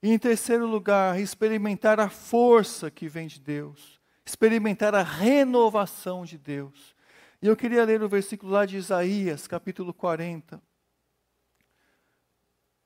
E 0.01 0.11
em 0.11 0.17
terceiro 0.17 0.65
lugar, 0.65 1.19
experimentar 1.19 1.99
a 1.99 2.09
força 2.09 2.89
que 2.89 3.09
vem 3.09 3.27
de 3.27 3.39
Deus, 3.39 3.99
experimentar 4.25 4.95
a 4.95 5.03
renovação 5.03 6.23
de 6.23 6.37
Deus. 6.37 6.95
E 7.41 7.47
eu 7.47 7.55
queria 7.55 7.83
ler 7.83 8.01
o 8.01 8.09
versículo 8.09 8.51
lá 8.51 8.65
de 8.65 8.77
Isaías, 8.77 9.47
capítulo 9.47 9.93
40. 9.93 10.61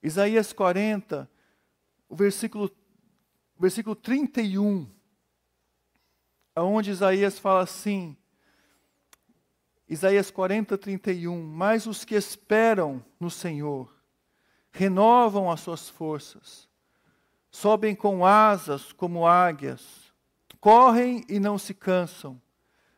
Isaías 0.01 0.51
40, 0.51 1.29
o 2.09 2.15
versículo, 2.15 2.71
versículo 3.59 3.95
31, 3.95 4.89
aonde 6.55 6.89
Isaías 6.89 7.37
fala 7.37 7.61
assim, 7.61 8.17
Isaías 9.91 10.31
40, 10.31 10.77
31, 10.77 11.43
mas 11.43 11.85
os 11.85 12.05
que 12.05 12.15
esperam 12.15 13.03
no 13.19 13.29
Senhor 13.29 13.93
renovam 14.71 15.51
as 15.51 15.59
suas 15.59 15.89
forças, 15.89 16.69
sobem 17.51 17.93
com 17.93 18.25
asas 18.25 18.93
como 18.93 19.27
águias, 19.27 20.13
correm 20.61 21.25
e 21.27 21.41
não 21.41 21.57
se 21.57 21.73
cansam, 21.73 22.41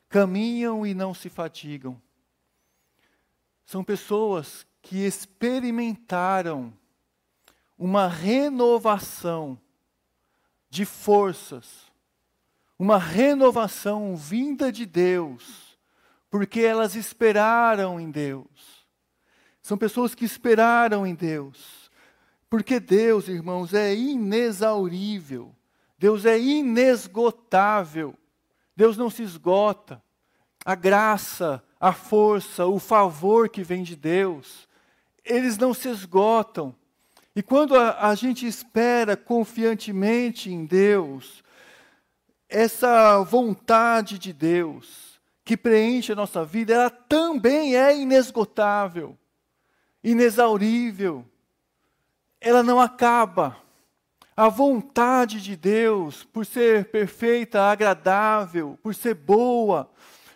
caminham 0.07 0.85
e 0.85 0.93
não 0.93 1.15
se 1.15 1.29
fatigam. 1.29 1.99
São 3.65 3.83
pessoas 3.83 4.63
que 4.79 4.97
experimentaram 4.97 6.71
uma 7.75 8.07
renovação 8.07 9.59
de 10.69 10.85
forças, 10.85 11.91
uma 12.77 12.99
renovação 12.99 14.15
vinda 14.15 14.71
de 14.71 14.85
Deus, 14.85 15.72
porque 16.33 16.61
elas 16.61 16.95
esperaram 16.95 17.99
em 17.99 18.09
Deus. 18.09 18.87
São 19.61 19.77
pessoas 19.77 20.15
que 20.15 20.25
esperaram 20.25 21.05
em 21.05 21.13
Deus. 21.13 21.91
Porque 22.49 22.79
Deus, 22.79 23.27
irmãos, 23.27 23.71
é 23.71 23.93
inexaurível. 23.93 25.55
Deus 25.95 26.25
é 26.25 26.39
inesgotável. 26.39 28.15
Deus 28.75 28.97
não 28.97 29.11
se 29.11 29.21
esgota. 29.21 30.01
A 30.65 30.73
graça, 30.73 31.63
a 31.79 31.93
força, 31.93 32.65
o 32.65 32.79
favor 32.79 33.47
que 33.47 33.61
vem 33.61 33.83
de 33.83 33.95
Deus, 33.95 34.67
eles 35.23 35.55
não 35.55 35.71
se 35.71 35.87
esgotam. 35.87 36.73
E 37.35 37.43
quando 37.43 37.75
a, 37.75 38.09
a 38.09 38.15
gente 38.15 38.47
espera 38.47 39.15
confiantemente 39.15 40.51
em 40.51 40.65
Deus, 40.65 41.43
essa 42.49 43.21
vontade 43.21 44.17
de 44.17 44.33
Deus 44.33 45.12
que 45.45 45.57
preenche 45.57 46.13
a 46.13 46.15
nossa 46.15 46.45
vida, 46.45 46.73
ela 46.73 46.89
também 46.89 47.75
é 47.75 47.95
inesgotável, 47.95 49.17
inexaurível. 50.03 51.25
Ela 52.39 52.63
não 52.63 52.79
acaba. 52.79 53.57
A 54.35 54.49
vontade 54.49 55.39
de 55.41 55.55
Deus, 55.55 56.23
por 56.23 56.45
ser 56.45 56.85
perfeita, 56.85 57.61
agradável, 57.61 58.79
por 58.81 58.95
ser 58.95 59.13
boa, 59.13 59.91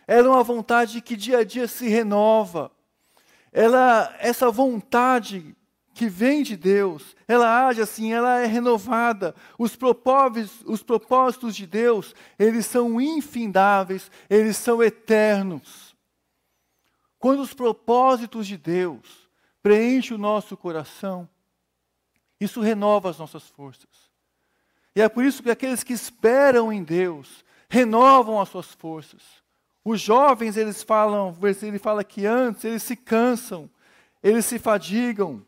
ela 0.06 0.28
é 0.28 0.30
uma 0.30 0.44
vontade 0.44 1.02
que 1.02 1.16
dia 1.16 1.40
a 1.40 1.44
dia 1.44 1.68
se 1.68 1.88
renova. 1.88 2.72
Ela, 3.52 4.16
essa 4.20 4.52
vontade 4.52 5.57
que 5.98 6.08
vem 6.08 6.44
de 6.44 6.56
Deus, 6.56 7.16
ela 7.28 7.68
age 7.68 7.82
assim, 7.82 8.14
ela 8.14 8.40
é 8.40 8.46
renovada. 8.46 9.34
Os 9.58 9.76
propósitos, 9.76 10.62
os 10.64 10.84
propósitos 10.84 11.56
de 11.56 11.66
Deus, 11.66 12.14
eles 12.38 12.68
são 12.68 13.02
infindáveis, 13.02 14.12
eles 14.30 14.56
são 14.58 14.84
eternos. 14.84 15.96
Quando 17.18 17.42
os 17.42 17.52
propósitos 17.52 18.46
de 18.46 18.58
Deus 18.58 19.28
preenchem 19.64 20.16
o 20.16 20.20
nosso 20.20 20.56
coração, 20.56 21.28
isso 22.40 22.62
renova 22.62 23.10
as 23.10 23.18
nossas 23.18 23.50
forças. 23.50 23.90
E 24.96 25.02
é 25.02 25.10
por 25.10 25.26
isso 25.26 25.42
que 25.42 25.50
aqueles 25.50 25.84
que 25.84 25.94
esperam 25.94 26.72
em 26.72 26.84
Deus 26.84 27.44
renovam 27.68 28.40
as 28.40 28.50
suas 28.50 28.68
forças. 28.68 29.24
Os 29.84 30.00
jovens, 30.00 30.58
eles 30.58 30.84
falam, 30.84 31.36
ele 31.64 31.80
fala 31.80 32.04
que 32.04 32.24
antes 32.28 32.66
eles 32.66 32.84
se 32.84 32.96
cansam, 32.96 33.68
eles 34.22 34.46
se 34.46 34.60
fadigam, 34.60 35.44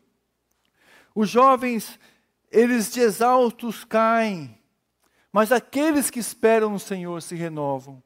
os 1.14 1.28
jovens, 1.28 1.98
eles 2.50 2.92
de 2.92 3.00
exaltos 3.00 3.84
caem, 3.84 4.58
mas 5.32 5.52
aqueles 5.52 6.10
que 6.10 6.18
esperam 6.18 6.70
no 6.70 6.78
Senhor 6.78 7.22
se 7.22 7.34
renovam. 7.34 8.02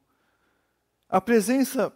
A 1.08 1.20
presença 1.20 1.92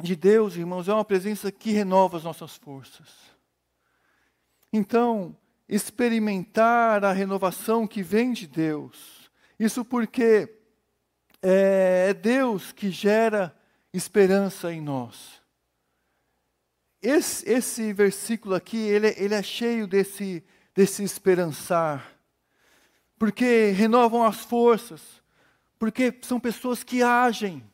de 0.00 0.16
Deus, 0.16 0.56
irmãos, 0.56 0.88
é 0.88 0.94
uma 0.94 1.04
presença 1.04 1.50
que 1.52 1.70
renova 1.70 2.16
as 2.16 2.24
nossas 2.24 2.56
forças. 2.56 3.08
Então, 4.72 5.36
experimentar 5.68 7.04
a 7.04 7.12
renovação 7.12 7.86
que 7.86 8.02
vem 8.02 8.32
de 8.32 8.46
Deus, 8.46 9.30
isso 9.58 9.84
porque 9.84 10.58
é, 11.42 12.06
é 12.10 12.14
Deus 12.14 12.72
que 12.72 12.90
gera 12.90 13.54
esperança 13.92 14.72
em 14.72 14.80
nós. 14.80 15.41
Esse, 17.02 17.50
esse 17.50 17.92
versículo 17.92 18.54
aqui, 18.54 18.76
ele, 18.76 19.12
ele 19.18 19.34
é 19.34 19.42
cheio 19.42 19.88
desse, 19.88 20.44
desse 20.72 21.02
esperançar, 21.02 22.16
porque 23.18 23.70
renovam 23.70 24.22
as 24.24 24.44
forças, 24.44 25.02
porque 25.80 26.16
são 26.22 26.38
pessoas 26.38 26.84
que 26.84 27.02
agem, 27.02 27.68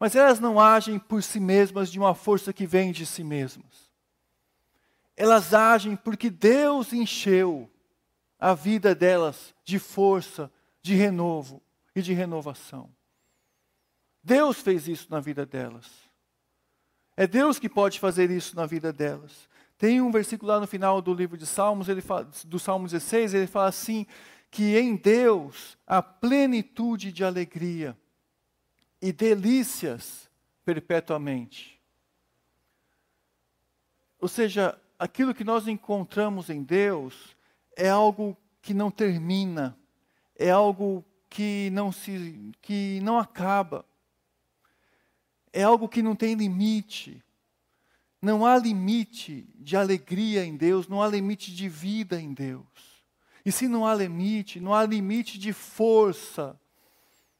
mas 0.00 0.16
elas 0.16 0.40
não 0.40 0.58
agem 0.58 0.98
por 0.98 1.22
si 1.22 1.38
mesmas 1.38 1.92
de 1.92 1.98
uma 1.98 2.14
força 2.14 2.50
que 2.50 2.66
vem 2.66 2.92
de 2.92 3.04
si 3.04 3.22
mesmas. 3.22 3.90
Elas 5.14 5.52
agem 5.52 5.94
porque 5.94 6.30
Deus 6.30 6.94
encheu 6.94 7.68
a 8.38 8.54
vida 8.54 8.94
delas 8.94 9.54
de 9.64 9.78
força, 9.78 10.50
de 10.80 10.94
renovo 10.94 11.60
e 11.94 12.00
de 12.00 12.14
renovação. 12.14 12.88
Deus 14.22 14.62
fez 14.62 14.88
isso 14.88 15.08
na 15.10 15.20
vida 15.20 15.44
delas. 15.44 16.07
É 17.18 17.26
Deus 17.26 17.58
que 17.58 17.68
pode 17.68 17.98
fazer 17.98 18.30
isso 18.30 18.54
na 18.54 18.64
vida 18.64 18.92
delas. 18.92 19.48
Tem 19.76 20.00
um 20.00 20.08
versículo 20.08 20.52
lá 20.52 20.60
no 20.60 20.68
final 20.68 21.02
do 21.02 21.12
livro 21.12 21.36
de 21.36 21.46
Salmos, 21.46 21.88
ele 21.88 22.00
fala, 22.00 22.30
do 22.44 22.60
Salmo 22.60 22.86
16, 22.86 23.34
ele 23.34 23.48
fala 23.48 23.66
assim: 23.66 24.06
que 24.52 24.78
em 24.78 24.94
Deus 24.94 25.76
há 25.84 26.00
plenitude 26.00 27.10
de 27.10 27.24
alegria 27.24 27.98
e 29.02 29.12
delícias 29.12 30.30
perpetuamente. 30.64 31.82
Ou 34.20 34.28
seja, 34.28 34.80
aquilo 34.96 35.34
que 35.34 35.42
nós 35.42 35.66
encontramos 35.66 36.48
em 36.48 36.62
Deus 36.62 37.36
é 37.76 37.88
algo 37.88 38.36
que 38.62 38.72
não 38.72 38.92
termina, 38.92 39.76
é 40.36 40.50
algo 40.50 41.04
que 41.28 41.68
não 41.72 41.90
se 41.90 42.52
que 42.62 43.00
não 43.02 43.18
acaba. 43.18 43.84
É 45.52 45.62
algo 45.62 45.88
que 45.88 46.02
não 46.02 46.14
tem 46.14 46.34
limite. 46.34 47.22
Não 48.20 48.44
há 48.44 48.58
limite 48.58 49.48
de 49.54 49.76
alegria 49.76 50.44
em 50.44 50.56
Deus, 50.56 50.88
não 50.88 51.02
há 51.02 51.08
limite 51.08 51.54
de 51.54 51.68
vida 51.68 52.20
em 52.20 52.32
Deus. 52.32 52.66
E 53.44 53.52
se 53.52 53.68
não 53.68 53.86
há 53.86 53.94
limite, 53.94 54.60
não 54.60 54.74
há 54.74 54.84
limite 54.84 55.38
de 55.38 55.52
força 55.52 56.60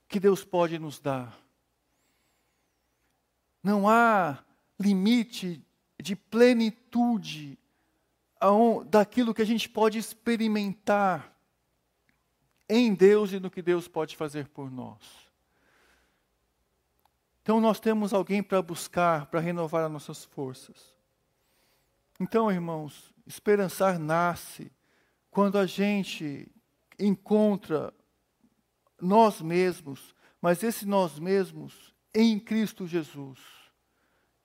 que 0.08 0.20
Deus 0.20 0.44
pode 0.44 0.78
nos 0.78 1.00
dar. 1.00 1.38
Não 3.62 3.88
há 3.88 4.42
limite 4.78 5.62
de 6.00 6.14
plenitude 6.14 7.58
daquilo 8.88 9.34
que 9.34 9.42
a 9.42 9.46
gente 9.46 9.68
pode 9.68 9.98
experimentar 9.98 11.36
em 12.68 12.94
Deus 12.94 13.32
e 13.32 13.40
no 13.40 13.50
que 13.50 13.60
Deus 13.60 13.88
pode 13.88 14.16
fazer 14.16 14.48
por 14.48 14.70
nós. 14.70 15.27
Então 17.48 17.62
nós 17.62 17.80
temos 17.80 18.12
alguém 18.12 18.42
para 18.42 18.60
buscar, 18.60 19.24
para 19.24 19.40
renovar 19.40 19.86
as 19.86 19.90
nossas 19.90 20.22
forças. 20.22 20.94
Então, 22.20 22.52
irmãos, 22.52 23.10
esperançar 23.26 23.98
nasce 23.98 24.70
quando 25.30 25.56
a 25.56 25.64
gente 25.64 26.46
encontra 26.98 27.90
nós 29.00 29.40
mesmos, 29.40 30.14
mas 30.42 30.62
esse 30.62 30.84
nós 30.84 31.18
mesmos 31.18 31.94
em 32.14 32.38
Cristo 32.38 32.86
Jesus. 32.86 33.38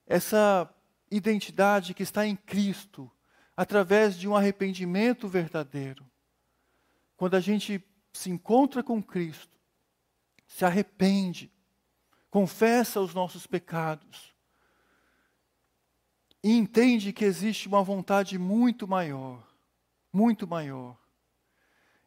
Essa 0.08 0.74
identidade 1.12 1.94
que 1.94 2.04
está 2.04 2.26
em 2.26 2.38
Cristo, 2.38 3.12
através 3.58 4.18
de 4.18 4.30
um 4.30 4.36
arrependimento 4.38 5.28
verdadeiro. 5.28 6.10
Quando 7.18 7.36
a 7.36 7.42
gente 7.42 7.84
se 8.14 8.30
encontra 8.30 8.82
com 8.82 9.04
Cristo, 9.04 9.60
se 10.48 10.64
arrepende, 10.64 11.52
confessa 12.34 13.00
os 13.00 13.14
nossos 13.14 13.46
pecados 13.46 14.34
e 16.44 16.52
entende 16.58 17.14
que 17.14 17.24
existe 17.24 17.68
uma 17.68 17.84
vontade 17.84 18.40
muito 18.40 18.88
maior, 18.88 19.48
muito 20.12 20.48
maior. 20.48 20.98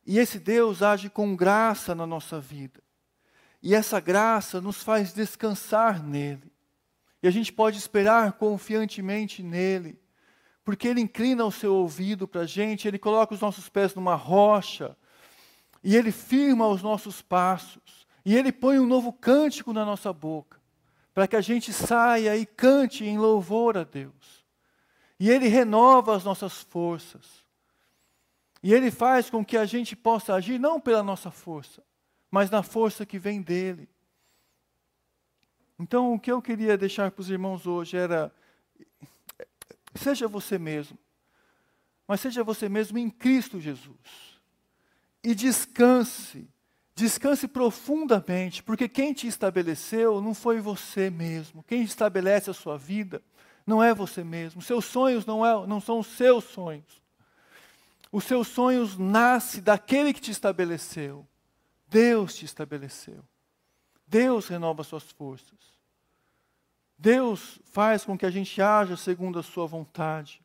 E 0.04 0.18
esse 0.18 0.40
Deus 0.40 0.82
age 0.82 1.08
com 1.08 1.36
graça 1.36 1.94
na 1.94 2.08
nossa 2.08 2.40
vida. 2.40 2.82
E 3.62 3.72
essa 3.72 4.00
graça 4.00 4.60
nos 4.60 4.82
faz 4.82 5.12
descansar 5.12 6.02
nele. 6.02 6.52
E 7.22 7.28
a 7.28 7.30
gente 7.30 7.52
pode 7.52 7.78
esperar 7.78 8.32
confiantemente 8.32 9.44
nele, 9.44 9.96
porque 10.64 10.88
ele 10.88 11.02
inclina 11.02 11.44
o 11.44 11.52
seu 11.52 11.72
ouvido 11.72 12.26
para 12.26 12.40
a 12.40 12.46
gente, 12.46 12.88
ele 12.88 12.98
coloca 12.98 13.32
os 13.32 13.40
nossos 13.40 13.68
pés 13.68 13.94
numa 13.94 14.16
rocha, 14.16 14.96
e 15.84 15.94
Ele 15.94 16.10
firma 16.10 16.66
os 16.66 16.82
nossos 16.82 17.22
passos, 17.22 18.05
e 18.26 18.34
Ele 18.34 18.50
põe 18.50 18.80
um 18.80 18.86
novo 18.86 19.12
cântico 19.12 19.72
na 19.72 19.84
nossa 19.84 20.12
boca, 20.12 20.60
para 21.14 21.28
que 21.28 21.36
a 21.36 21.40
gente 21.40 21.72
saia 21.72 22.36
e 22.36 22.44
cante 22.44 23.04
em 23.04 23.16
louvor 23.16 23.78
a 23.78 23.84
Deus. 23.84 24.44
E 25.18 25.30
Ele 25.30 25.46
renova 25.46 26.16
as 26.16 26.24
nossas 26.24 26.64
forças. 26.64 27.46
E 28.64 28.74
Ele 28.74 28.90
faz 28.90 29.30
com 29.30 29.44
que 29.44 29.56
a 29.56 29.64
gente 29.64 29.94
possa 29.94 30.34
agir 30.34 30.58
não 30.58 30.80
pela 30.80 31.04
nossa 31.04 31.30
força, 31.30 31.84
mas 32.28 32.50
na 32.50 32.64
força 32.64 33.06
que 33.06 33.16
vem 33.16 33.40
dEle. 33.40 33.88
Então, 35.78 36.12
o 36.12 36.18
que 36.18 36.32
eu 36.32 36.42
queria 36.42 36.76
deixar 36.76 37.12
para 37.12 37.20
os 37.20 37.30
irmãos 37.30 37.64
hoje 37.64 37.96
era: 37.96 38.34
seja 39.94 40.26
você 40.26 40.58
mesmo, 40.58 40.98
mas 42.08 42.20
seja 42.20 42.42
você 42.42 42.68
mesmo 42.68 42.98
em 42.98 43.08
Cristo 43.08 43.60
Jesus 43.60 44.40
e 45.22 45.32
descanse. 45.32 46.48
Descanse 46.96 47.46
profundamente, 47.46 48.62
porque 48.62 48.88
quem 48.88 49.12
te 49.12 49.26
estabeleceu 49.26 50.22
não 50.22 50.32
foi 50.32 50.60
você 50.60 51.10
mesmo. 51.10 51.62
Quem 51.62 51.82
estabelece 51.82 52.48
a 52.48 52.54
sua 52.54 52.78
vida 52.78 53.22
não 53.66 53.84
é 53.84 53.92
você 53.92 54.24
mesmo. 54.24 54.62
Seus 54.62 54.86
sonhos 54.86 55.26
não, 55.26 55.44
é, 55.44 55.66
não 55.66 55.78
são 55.78 55.98
os 55.98 56.06
seus 56.06 56.44
sonhos. 56.44 57.02
Os 58.10 58.24
seus 58.24 58.48
sonhos 58.48 58.96
nascem 58.96 59.62
daquele 59.62 60.14
que 60.14 60.22
te 60.22 60.30
estabeleceu. 60.30 61.26
Deus 61.86 62.34
te 62.34 62.46
estabeleceu. 62.46 63.22
Deus 64.06 64.48
renova 64.48 64.82
suas 64.82 65.10
forças. 65.10 65.76
Deus 66.96 67.60
faz 67.66 68.06
com 68.06 68.16
que 68.16 68.24
a 68.24 68.30
gente 68.30 68.62
haja 68.62 68.96
segundo 68.96 69.38
a 69.38 69.42
sua 69.42 69.66
vontade. 69.66 70.40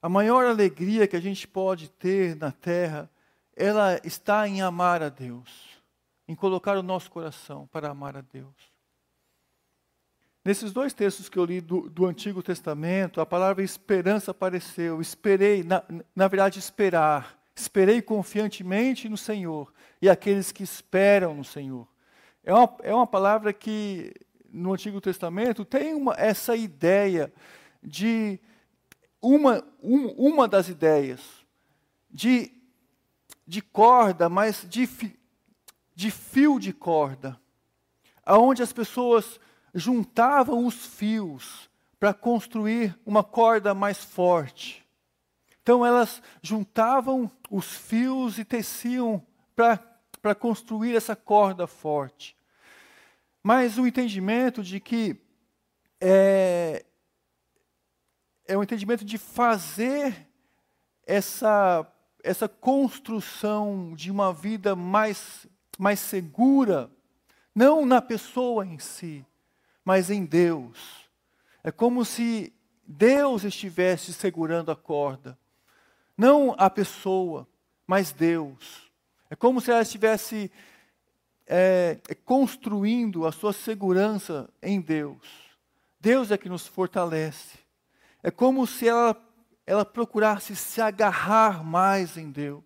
A 0.00 0.08
maior 0.08 0.46
alegria 0.46 1.06
que 1.06 1.16
a 1.16 1.20
gente 1.20 1.46
pode 1.46 1.90
ter 1.90 2.34
na 2.34 2.50
terra 2.50 3.10
ela 3.56 3.98
está 4.04 4.46
em 4.46 4.60
amar 4.60 5.02
a 5.02 5.08
Deus, 5.08 5.80
em 6.28 6.34
colocar 6.34 6.76
o 6.76 6.82
nosso 6.82 7.10
coração 7.10 7.66
para 7.72 7.88
amar 7.88 8.16
a 8.16 8.20
Deus. 8.20 8.54
Nesses 10.44 10.72
dois 10.72 10.92
textos 10.92 11.28
que 11.28 11.38
eu 11.38 11.44
li 11.44 11.60
do, 11.60 11.88
do 11.90 12.06
Antigo 12.06 12.42
Testamento, 12.42 13.20
a 13.20 13.26
palavra 13.26 13.64
esperança 13.64 14.30
apareceu. 14.30 15.00
Esperei, 15.00 15.64
na, 15.64 15.82
na 16.14 16.28
verdade, 16.28 16.60
esperar. 16.60 17.36
Esperei 17.52 18.00
confiantemente 18.00 19.08
no 19.08 19.16
Senhor 19.16 19.72
e 20.00 20.08
aqueles 20.08 20.52
que 20.52 20.62
esperam 20.62 21.34
no 21.34 21.42
Senhor. 21.42 21.88
É 22.44 22.54
uma, 22.54 22.76
é 22.82 22.94
uma 22.94 23.06
palavra 23.06 23.52
que 23.52 24.14
no 24.48 24.72
Antigo 24.72 25.00
Testamento 25.00 25.64
tem 25.64 25.94
uma, 25.94 26.14
essa 26.16 26.54
ideia 26.54 27.32
de 27.82 28.38
uma, 29.20 29.64
um, 29.82 30.06
uma 30.10 30.46
das 30.46 30.68
ideias 30.68 31.20
de 32.08 32.55
de 33.46 33.62
corda, 33.62 34.28
mas 34.28 34.66
de, 34.68 34.88
de 35.94 36.10
fio 36.10 36.58
de 36.58 36.72
corda, 36.72 37.40
aonde 38.24 38.62
as 38.62 38.72
pessoas 38.72 39.38
juntavam 39.74 40.66
os 40.66 40.86
fios 40.86 41.70
para 41.98 42.12
construir 42.12 42.98
uma 43.04 43.22
corda 43.22 43.74
mais 43.74 44.02
forte. 44.04 44.84
Então 45.62 45.84
elas 45.84 46.22
juntavam 46.42 47.30
os 47.50 47.66
fios 47.66 48.38
e 48.38 48.44
teciam 48.44 49.24
para 49.54 50.34
construir 50.34 50.94
essa 50.94 51.16
corda 51.16 51.66
forte. 51.66 52.36
Mas 53.42 53.78
o 53.78 53.86
entendimento 53.86 54.62
de 54.62 54.80
que 54.80 55.16
é, 56.00 56.84
é 58.46 58.56
o 58.56 58.62
entendimento 58.62 59.04
de 59.04 59.18
fazer 59.18 60.28
essa 61.06 61.86
essa 62.26 62.48
construção 62.48 63.94
de 63.94 64.10
uma 64.10 64.32
vida 64.32 64.74
mais, 64.74 65.46
mais 65.78 66.00
segura, 66.00 66.90
não 67.54 67.86
na 67.86 68.02
pessoa 68.02 68.66
em 68.66 68.78
si, 68.78 69.24
mas 69.84 70.10
em 70.10 70.24
Deus. 70.24 71.08
É 71.62 71.70
como 71.70 72.04
se 72.04 72.52
Deus 72.86 73.44
estivesse 73.44 74.12
segurando 74.12 74.70
a 74.70 74.76
corda, 74.76 75.38
não 76.18 76.54
a 76.58 76.68
pessoa, 76.68 77.46
mas 77.86 78.12
Deus. 78.12 78.90
É 79.30 79.36
como 79.36 79.60
se 79.60 79.70
ela 79.70 79.82
estivesse 79.82 80.50
é, 81.46 81.98
construindo 82.24 83.26
a 83.26 83.32
sua 83.32 83.52
segurança 83.52 84.48
em 84.60 84.80
Deus. 84.80 85.46
Deus 86.00 86.30
é 86.30 86.38
que 86.38 86.48
nos 86.48 86.66
fortalece. 86.66 87.58
É 88.22 88.30
como 88.30 88.66
se 88.66 88.88
ela, 88.88 89.14
ela 89.66 89.84
procurasse 89.84 90.54
se 90.54 90.80
agarrar 90.80 91.64
mais 91.64 92.16
em 92.16 92.30
Deus, 92.30 92.64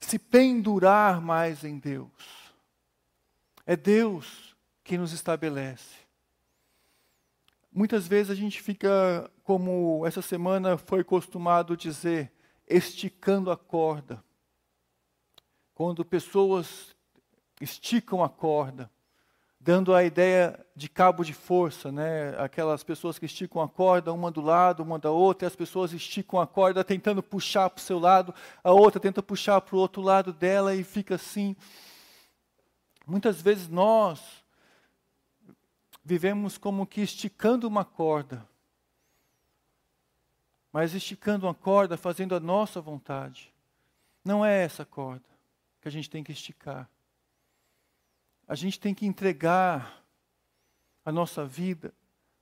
se 0.00 0.18
pendurar 0.18 1.20
mais 1.20 1.62
em 1.62 1.78
Deus. 1.78 2.54
É 3.66 3.76
Deus 3.76 4.56
que 4.82 4.96
nos 4.96 5.12
estabelece. 5.12 6.04
Muitas 7.70 8.06
vezes 8.06 8.30
a 8.30 8.34
gente 8.34 8.62
fica, 8.62 9.30
como 9.42 10.06
essa 10.06 10.22
semana 10.22 10.78
foi 10.78 11.04
costumado 11.04 11.76
dizer, 11.76 12.32
esticando 12.66 13.50
a 13.50 13.56
corda. 13.56 14.24
Quando 15.74 16.04
pessoas 16.04 16.94
esticam 17.60 18.22
a 18.22 18.28
corda, 18.28 18.90
dando 19.64 19.94
a 19.94 20.04
ideia 20.04 20.62
de 20.76 20.90
cabo 20.90 21.24
de 21.24 21.32
força, 21.32 21.90
né? 21.90 22.36
Aquelas 22.38 22.84
pessoas 22.84 23.18
que 23.18 23.24
esticam 23.24 23.62
a 23.62 23.68
corda 23.68 24.12
uma 24.12 24.30
do 24.30 24.42
lado, 24.42 24.82
uma 24.82 24.98
da 24.98 25.10
outra, 25.10 25.46
e 25.46 25.48
as 25.48 25.56
pessoas 25.56 25.94
esticam 25.94 26.38
a 26.38 26.46
corda 26.46 26.84
tentando 26.84 27.22
puxar 27.22 27.70
para 27.70 27.80
o 27.80 27.82
seu 27.82 27.98
lado, 27.98 28.34
a 28.62 28.72
outra 28.72 29.00
tenta 29.00 29.22
puxar 29.22 29.62
para 29.62 29.74
o 29.74 29.78
outro 29.78 30.02
lado 30.02 30.34
dela 30.34 30.74
e 30.74 30.84
fica 30.84 31.14
assim. 31.14 31.56
Muitas 33.06 33.40
vezes 33.40 33.66
nós 33.66 34.20
vivemos 36.04 36.58
como 36.58 36.86
que 36.86 37.00
esticando 37.00 37.66
uma 37.66 37.86
corda. 37.86 38.46
Mas 40.70 40.92
esticando 40.92 41.46
uma 41.46 41.54
corda, 41.54 41.96
fazendo 41.96 42.34
a 42.34 42.40
nossa 42.40 42.82
vontade. 42.82 43.50
Não 44.22 44.44
é 44.44 44.62
essa 44.62 44.84
corda 44.84 45.24
que 45.80 45.88
a 45.88 45.90
gente 45.90 46.10
tem 46.10 46.22
que 46.22 46.32
esticar. 46.32 46.86
A 48.46 48.54
gente 48.54 48.78
tem 48.78 48.94
que 48.94 49.06
entregar 49.06 50.04
a 51.04 51.10
nossa 51.10 51.44
vida 51.44 51.94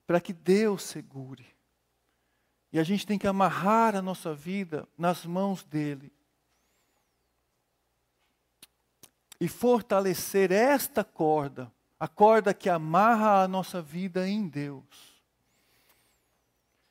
para 0.06 0.20
que 0.20 0.32
Deus 0.32 0.82
segure. 0.82 1.46
E 2.72 2.78
a 2.78 2.82
gente 2.82 3.06
tem 3.06 3.18
que 3.18 3.26
amarrar 3.26 3.94
a 3.94 4.02
nossa 4.02 4.34
vida 4.34 4.88
nas 4.96 5.24
mãos 5.24 5.62
dele. 5.62 6.12
E 9.40 9.48
fortalecer 9.48 10.50
esta 10.50 11.04
corda 11.04 11.72
a 12.02 12.08
corda 12.08 12.52
que 12.52 12.68
amarra 12.68 13.44
a 13.44 13.46
nossa 13.46 13.80
vida 13.80 14.28
em 14.28 14.48
Deus. 14.48 15.22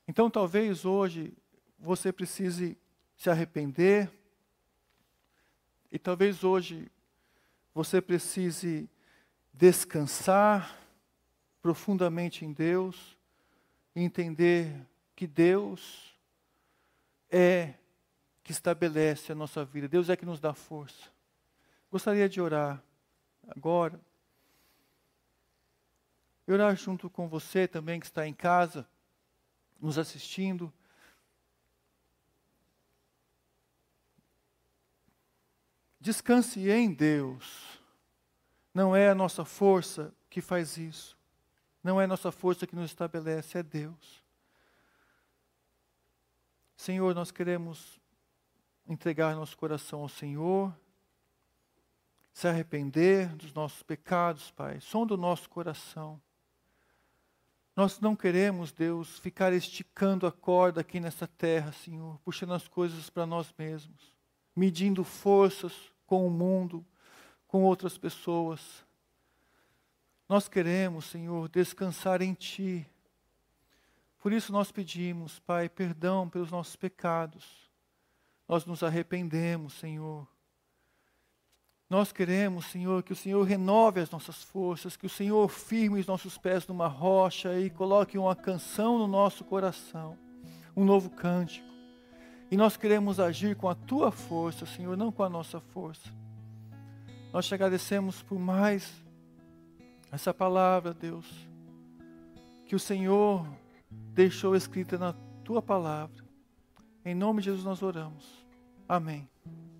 Então, 0.08 0.30
talvez 0.30 0.86
hoje 0.86 1.34
você 1.78 2.14
precise 2.14 2.78
se 3.18 3.30
arrepender, 3.30 4.10
e 5.92 6.00
talvez 6.00 6.46
hoje 6.46 6.90
você 7.74 8.02
precise 8.02 8.90
descansar 9.54 10.78
profundamente 11.62 12.46
em 12.46 12.54
Deus 12.54 13.18
entender 13.96 14.74
que 15.16 15.28
Deus 15.28 16.18
é 17.30 17.74
que 18.44 18.52
estabelece 18.52 19.32
a 19.32 19.36
nossa 19.36 19.64
vida, 19.64 19.88
Deus 19.88 20.10
é 20.10 20.16
que 20.16 20.26
nos 20.26 20.40
dá 20.40 20.54
força. 20.54 21.12
Gostaria 21.92 22.28
de 22.28 22.42
orar 22.42 22.82
agora 23.48 24.00
orar 26.54 26.76
junto 26.76 27.10
com 27.10 27.28
você 27.28 27.68
também 27.68 28.00
que 28.00 28.06
está 28.06 28.28
em 28.28 28.34
casa, 28.34 28.88
nos 29.80 29.98
assistindo. 29.98 30.72
Descanse 36.00 36.70
em 36.70 36.94
Deus. 36.94 37.71
Não 38.74 38.96
é 38.96 39.10
a 39.10 39.16
nossa 39.16 39.44
força 39.44 40.14
que 40.30 40.42
faz 40.42 40.78
isso. 40.78 41.18
Não 41.84 42.00
é 42.00 42.06
a 42.06 42.08
nossa 42.08 42.32
força 42.32 42.68
que 42.68 42.76
nos 42.76 42.86
estabelece, 42.86 43.58
é 43.58 43.64
Deus. 43.64 44.24
Senhor, 46.78 47.14
nós 47.14 47.32
queremos 47.32 48.00
entregar 48.88 49.36
nosso 49.36 49.58
coração 49.58 50.02
ao 50.02 50.10
Senhor, 50.10 50.76
se 52.34 52.48
arrepender 52.48 53.36
dos 53.36 53.54
nossos 53.54 53.84
pecados, 53.84 54.52
Pai. 54.52 54.80
Som 54.80 55.06
do 55.06 55.18
nosso 55.18 55.50
coração. 55.50 56.22
Nós 57.76 58.00
não 58.00 58.16
queremos, 58.16 58.72
Deus, 58.72 59.20
ficar 59.20 59.54
esticando 59.54 60.28
a 60.28 60.32
corda 60.32 60.82
aqui 60.82 61.00
nessa 61.00 61.28
terra, 61.28 61.72
Senhor, 61.72 62.20
puxando 62.20 62.54
as 62.54 62.68
coisas 62.68 63.10
para 63.10 63.26
nós 63.26 63.54
mesmos, 63.58 64.16
medindo 64.56 65.04
forças 65.04 65.74
com 66.06 66.28
o 66.28 66.30
mundo, 66.30 66.86
com 67.52 67.64
outras 67.64 67.98
pessoas. 67.98 68.62
Nós 70.28 70.48
queremos, 70.48 71.04
Senhor, 71.04 71.50
descansar 71.50 72.22
em 72.22 72.34
Ti. 72.34 72.90
Por 74.20 74.32
isso 74.32 74.54
nós 74.54 74.72
pedimos, 74.72 75.38
Pai, 75.40 75.68
perdão 75.68 76.30
pelos 76.30 76.50
nossos 76.50 76.78
pecados. 76.78 77.70
Nós 78.48 78.66
nos 78.66 78.82
arrependemos, 78.82 79.74
Senhor. 79.74 80.26
Nós 81.90 82.14
queremos, 82.14 82.68
Senhor, 82.68 83.04
que 83.04 83.12
o 83.12 83.18
Senhor 83.18 83.44
renove 83.44 84.00
as 84.00 84.10
nossas 84.10 84.42
forças, 84.42 84.96
que 84.96 85.06
o 85.06 85.10
Senhor 85.10 85.50
firme 85.50 86.00
os 86.00 86.08
nossos 86.08 86.38
pés 86.38 86.66
numa 86.66 86.88
rocha 86.88 87.60
e 87.60 87.70
coloque 87.70 88.18
uma 88.18 88.34
canção 88.34 88.98
no 88.98 89.08
nosso 89.08 89.44
coração, 89.44 90.18
um 90.74 90.86
novo 90.86 91.10
cântico. 91.10 91.68
E 92.50 92.56
nós 92.56 92.78
queremos 92.78 93.20
agir 93.20 93.58
com 93.58 93.68
a 93.68 93.76
tua 93.76 94.10
força, 94.10 94.66
Senhor, 94.66 94.96
não 94.96 95.12
com 95.12 95.24
a 95.24 95.30
nossa 95.30 95.60
força. 95.60 96.21
Nós 97.32 97.48
te 97.48 97.54
agradecemos 97.54 98.22
por 98.22 98.38
mais 98.38 98.92
essa 100.12 100.34
palavra, 100.34 100.94
Deus, 100.94 101.48
que 102.66 102.76
o 102.76 102.80
Senhor 102.80 103.48
deixou 103.90 104.56
escrita 104.56 104.98
na 104.98 105.14
tua 105.44 105.62
palavra. 105.62 106.24
Em 107.06 107.16
nome 107.16 107.42
de 107.42 107.46
Jesus 107.46 107.64
nós 107.64 107.82
oramos. 107.82 108.46
Amém. 108.88 109.31